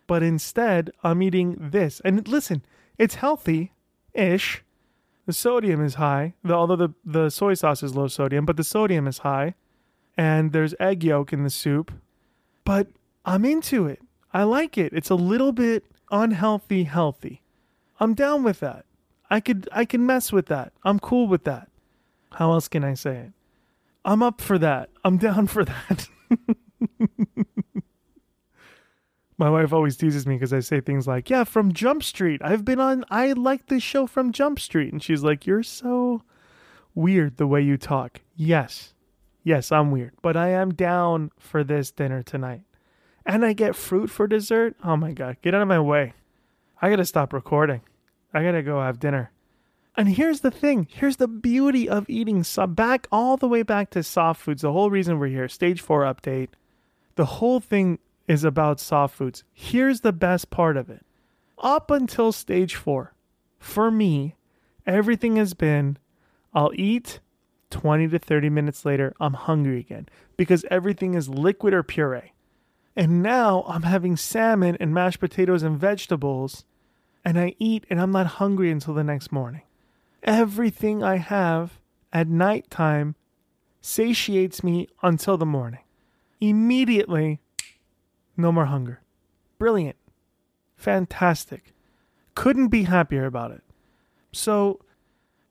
But 0.05 0.21
instead, 0.21 0.91
I'm 1.03 1.21
eating 1.23 1.57
this. 1.59 1.99
And 2.05 2.27
listen, 2.27 2.63
it's 2.97 3.15
healthy 3.15 3.71
ish. 4.13 4.63
The 5.25 5.33
sodium 5.33 5.83
is 5.83 5.95
high, 5.95 6.33
although 6.49 6.75
the, 6.75 6.89
the 7.05 7.29
soy 7.29 7.53
sauce 7.53 7.83
is 7.83 7.95
low 7.95 8.07
sodium, 8.07 8.45
but 8.45 8.57
the 8.57 8.63
sodium 8.63 9.07
is 9.07 9.19
high. 9.19 9.55
And 10.17 10.51
there's 10.51 10.75
egg 10.79 11.03
yolk 11.03 11.31
in 11.31 11.43
the 11.43 11.49
soup. 11.49 11.91
But 12.65 12.87
I'm 13.25 13.45
into 13.45 13.87
it. 13.87 14.01
I 14.33 14.43
like 14.43 14.77
it. 14.77 14.93
It's 14.93 15.09
a 15.09 15.15
little 15.15 15.51
bit 15.51 15.85
unhealthy 16.11 16.83
healthy. 16.83 17.41
I'm 17.99 18.13
down 18.13 18.43
with 18.43 18.59
that. 18.59 18.85
I 19.29 19.39
could 19.39 19.69
I 19.71 19.85
can 19.85 20.05
mess 20.05 20.31
with 20.31 20.47
that. 20.47 20.73
I'm 20.83 20.99
cool 20.99 21.27
with 21.27 21.43
that. 21.45 21.69
How 22.33 22.51
else 22.51 22.67
can 22.67 22.83
I 22.83 22.93
say 22.93 23.15
it? 23.17 23.31
I'm 24.03 24.23
up 24.23 24.41
for 24.41 24.57
that. 24.57 24.89
I'm 25.03 25.17
down 25.17 25.47
for 25.47 25.63
that. 25.65 26.07
My 29.41 29.49
wife 29.49 29.73
always 29.73 29.97
teases 29.97 30.27
me 30.27 30.35
because 30.35 30.53
I 30.53 30.59
say 30.59 30.81
things 30.81 31.07
like, 31.07 31.27
"Yeah, 31.27 31.45
from 31.45 31.73
Jump 31.73 32.03
Street. 32.03 32.41
I've 32.43 32.63
been 32.63 32.79
on 32.79 33.03
I 33.09 33.31
like 33.31 33.65
this 33.65 33.81
show 33.81 34.05
from 34.05 34.31
Jump 34.31 34.59
Street." 34.59 34.93
And 34.93 35.01
she's 35.01 35.23
like, 35.23 35.47
"You're 35.47 35.63
so 35.63 36.21
weird 36.93 37.37
the 37.37 37.47
way 37.47 37.59
you 37.59 37.75
talk." 37.75 38.21
Yes. 38.35 38.93
Yes, 39.43 39.71
I'm 39.71 39.89
weird, 39.89 40.13
but 40.21 40.37
I 40.37 40.49
am 40.49 40.75
down 40.75 41.31
for 41.39 41.63
this 41.63 41.89
dinner 41.89 42.21
tonight 42.21 42.61
and 43.25 43.43
I 43.43 43.53
get 43.53 43.75
fruit 43.75 44.11
for 44.11 44.27
dessert. 44.27 44.75
Oh 44.83 44.95
my 44.95 45.11
god, 45.11 45.37
get 45.41 45.55
out 45.55 45.63
of 45.63 45.67
my 45.67 45.79
way. 45.79 46.13
I 46.79 46.91
gotta 46.91 47.03
stop 47.03 47.33
recording. 47.33 47.81
I 48.35 48.43
gotta 48.43 48.61
go 48.61 48.79
have 48.79 48.99
dinner. 48.99 49.31
And 49.97 50.09
here's 50.09 50.41
the 50.41 50.51
thing 50.51 50.87
here's 50.87 51.17
the 51.17 51.27
beauty 51.27 51.89
of 51.89 52.07
eating 52.07 52.43
so- 52.43 52.67
back 52.67 53.07
all 53.11 53.37
the 53.37 53.47
way 53.47 53.63
back 53.63 53.89
to 53.89 54.03
soft 54.03 54.39
foods. 54.39 54.61
The 54.61 54.71
whole 54.71 54.91
reason 54.91 55.17
we're 55.17 55.29
here, 55.29 55.49
stage 55.49 55.81
four 55.81 56.03
update. 56.03 56.49
The 57.15 57.25
whole 57.25 57.59
thing 57.59 57.97
is 58.31 58.45
about 58.45 58.79
soft 58.79 59.13
foods. 59.13 59.43
Here's 59.51 59.99
the 59.99 60.13
best 60.13 60.49
part 60.49 60.77
of 60.77 60.89
it. 60.89 61.05
Up 61.57 61.91
until 61.91 62.31
stage 62.31 62.75
four, 62.75 63.13
for 63.59 63.91
me, 63.91 64.35
everything 64.87 65.35
has 65.35 65.53
been 65.53 65.97
I'll 66.53 66.71
eat 66.75 67.19
20 67.71 68.07
to 68.07 68.19
30 68.19 68.49
minutes 68.49 68.85
later, 68.85 69.13
I'm 69.19 69.33
hungry 69.33 69.79
again 69.79 70.07
because 70.37 70.65
everything 70.71 71.13
is 71.13 71.27
liquid 71.27 71.73
or 71.73 71.83
puree. 71.83 72.31
And 72.95 73.21
now 73.21 73.65
I'm 73.67 73.83
having 73.83 74.15
salmon 74.15 74.77
and 74.79 74.93
mashed 74.93 75.19
potatoes 75.19 75.61
and 75.61 75.77
vegetables, 75.77 76.63
and 77.25 77.37
I 77.37 77.55
eat 77.59 77.85
and 77.89 77.99
I'm 77.99 78.11
not 78.13 78.27
hungry 78.27 78.71
until 78.71 78.93
the 78.93 79.03
next 79.03 79.33
morning. 79.33 79.63
Everything 80.23 81.03
I 81.03 81.17
have 81.17 81.79
at 82.13 82.29
nighttime 82.29 83.15
satiates 83.81 84.63
me 84.63 84.87
until 85.03 85.35
the 85.35 85.45
morning. 85.45 85.81
Immediately, 86.39 87.40
no 88.37 88.51
more 88.51 88.65
hunger. 88.65 89.01
Brilliant. 89.57 89.97
Fantastic. 90.75 91.73
Couldn't 92.35 92.69
be 92.69 92.83
happier 92.83 93.25
about 93.25 93.51
it. 93.51 93.63
So, 94.31 94.79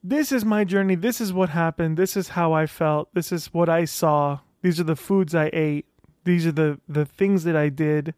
this 0.03 0.33
is 0.33 0.45
my 0.45 0.65
journey. 0.65 0.95
This 0.95 1.21
is 1.21 1.33
what 1.33 1.51
happened. 1.51 1.97
This 1.97 2.17
is 2.17 2.29
how 2.29 2.53
I 2.53 2.67
felt. 2.67 3.13
This 3.15 3.33
is 3.33 3.53
what 3.53 3.69
I 3.69 3.85
saw. 3.85 4.41
These 4.63 4.81
are 4.81 4.85
the 4.85 4.97
foods 4.97 5.35
I 5.35 5.51
ate. 5.53 5.87
These 6.25 6.47
are 6.47 6.53
the 6.53 6.81
the 6.89 7.05
things 7.05 7.45
that 7.45 7.57
I 7.57 7.69
did. 7.69 8.15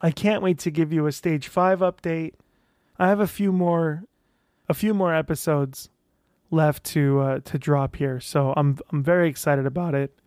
I 0.00 0.10
can't 0.10 0.42
wait 0.42 0.58
to 0.60 0.70
give 0.70 0.92
you 0.92 1.06
a 1.06 1.12
stage 1.12 1.48
5 1.48 1.80
update. 1.80 2.34
I 2.98 3.08
have 3.08 3.20
a 3.20 3.26
few 3.26 3.52
more 3.52 4.04
a 4.68 4.74
few 4.74 4.94
more 4.94 5.14
episodes 5.14 5.90
left 6.50 6.84
to 6.84 7.20
uh, 7.20 7.38
to 7.40 7.58
drop 7.58 7.96
here. 7.96 8.20
So 8.20 8.54
I'm 8.56 8.78
I'm 8.90 9.02
very 9.02 9.28
excited 9.28 9.66
about 9.66 9.94
it. 9.94 10.18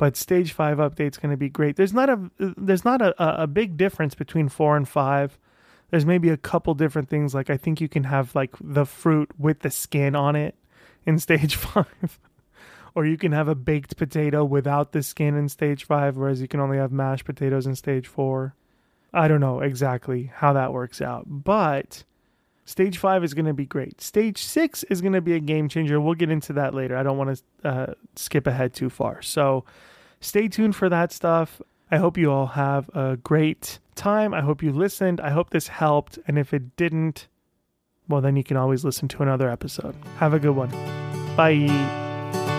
But 0.00 0.16
stage 0.16 0.54
5 0.54 0.78
update's 0.78 1.18
going 1.18 1.30
to 1.30 1.36
be 1.36 1.50
great. 1.50 1.76
There's 1.76 1.92
not 1.92 2.08
a 2.08 2.30
there's 2.38 2.86
not 2.86 3.02
a, 3.02 3.42
a 3.42 3.46
big 3.46 3.76
difference 3.76 4.14
between 4.14 4.48
4 4.48 4.78
and 4.78 4.88
5. 4.88 5.38
There's 5.90 6.06
maybe 6.06 6.30
a 6.30 6.38
couple 6.38 6.72
different 6.72 7.10
things 7.10 7.34
like 7.34 7.50
I 7.50 7.58
think 7.58 7.82
you 7.82 7.88
can 7.88 8.04
have 8.04 8.34
like 8.34 8.54
the 8.58 8.86
fruit 8.86 9.30
with 9.38 9.58
the 9.58 9.70
skin 9.70 10.16
on 10.16 10.36
it 10.36 10.54
in 11.04 11.18
stage 11.18 11.54
5 11.74 12.18
or 12.94 13.04
you 13.04 13.18
can 13.18 13.32
have 13.32 13.46
a 13.46 13.54
baked 13.54 13.98
potato 13.98 14.42
without 14.42 14.92
the 14.92 15.02
skin 15.02 15.36
in 15.36 15.50
stage 15.50 15.84
five, 15.84 16.16
whereas 16.16 16.40
you 16.40 16.48
can 16.48 16.60
only 16.60 16.78
have 16.78 16.92
mashed 16.92 17.26
potatoes 17.26 17.66
in 17.66 17.74
stage 17.74 18.06
four. 18.06 18.54
I 19.12 19.28
don't 19.28 19.40
know 19.40 19.60
exactly 19.60 20.32
how 20.34 20.54
that 20.54 20.72
works 20.72 21.02
out, 21.02 21.24
but 21.26 22.04
stage 22.64 22.96
five 22.96 23.22
is 23.22 23.34
going 23.34 23.44
to 23.44 23.52
be 23.52 23.66
great. 23.66 24.00
Stage 24.00 24.42
six 24.42 24.82
is 24.84 25.02
going 25.02 25.12
to 25.12 25.20
be 25.20 25.34
a 25.34 25.40
game 25.40 25.68
changer. 25.68 26.00
We'll 26.00 26.14
get 26.14 26.30
into 26.30 26.54
that 26.54 26.72
later. 26.72 26.96
I 26.96 27.02
don't 27.02 27.18
want 27.18 27.38
to 27.62 27.68
uh, 27.68 27.94
skip 28.16 28.46
ahead 28.46 28.72
too 28.72 28.88
far. 28.88 29.20
So 29.20 29.66
stay 30.20 30.48
tuned 30.48 30.76
for 30.76 30.88
that 30.88 31.12
stuff. 31.12 31.60
I 31.90 31.96
hope 31.96 32.16
you 32.16 32.30
all 32.30 32.46
have 32.48 32.88
a 32.94 33.16
great 33.16 33.80
time. 33.96 34.32
I 34.32 34.40
hope 34.40 34.62
you 34.62 34.72
listened. 34.72 35.20
I 35.20 35.30
hope 35.30 35.50
this 35.50 35.66
helped. 35.68 36.18
And 36.26 36.38
if 36.38 36.54
it 36.54 36.76
didn't, 36.76 37.26
well, 38.08 38.20
then 38.20 38.36
you 38.36 38.44
can 38.44 38.56
always 38.56 38.84
listen 38.84 39.08
to 39.08 39.22
another 39.22 39.50
episode. 39.50 39.96
Have 40.18 40.34
a 40.34 40.38
good 40.38 40.54
one. 40.54 40.70
Bye. 41.36 41.66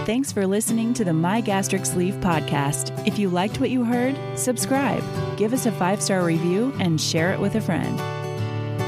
Thanks 0.05 0.31
for 0.31 0.47
listening 0.47 0.93
to 0.95 1.05
the 1.05 1.13
My 1.13 1.41
Gastric 1.41 1.85
Sleeve 1.85 2.15
podcast. 2.15 3.07
If 3.07 3.19
you 3.19 3.29
liked 3.29 3.59
what 3.59 3.69
you 3.69 3.83
heard, 3.83 4.17
subscribe, 4.37 5.03
give 5.37 5.53
us 5.53 5.67
a 5.67 5.71
five 5.71 6.01
star 6.01 6.23
review, 6.23 6.73
and 6.79 6.99
share 6.99 7.31
it 7.31 7.39
with 7.39 7.53
a 7.55 7.61
friend. 7.61 7.99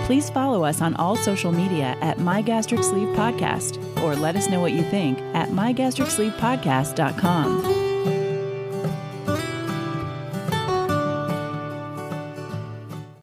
Please 0.05 0.29
follow 0.31 0.63
us 0.65 0.81
on 0.81 0.95
all 0.95 1.15
social 1.15 1.51
media 1.51 1.95
at 2.01 2.17
My 2.19 2.41
Gastric 2.41 2.83
Sleeve 2.83 3.15
Podcast 3.15 3.77
or 4.01 4.15
let 4.15 4.35
us 4.35 4.49
know 4.49 4.59
what 4.59 4.73
you 4.73 4.81
think 4.83 5.19
at 5.33 5.49
mygastricsleevepodcast.com. 5.49 7.82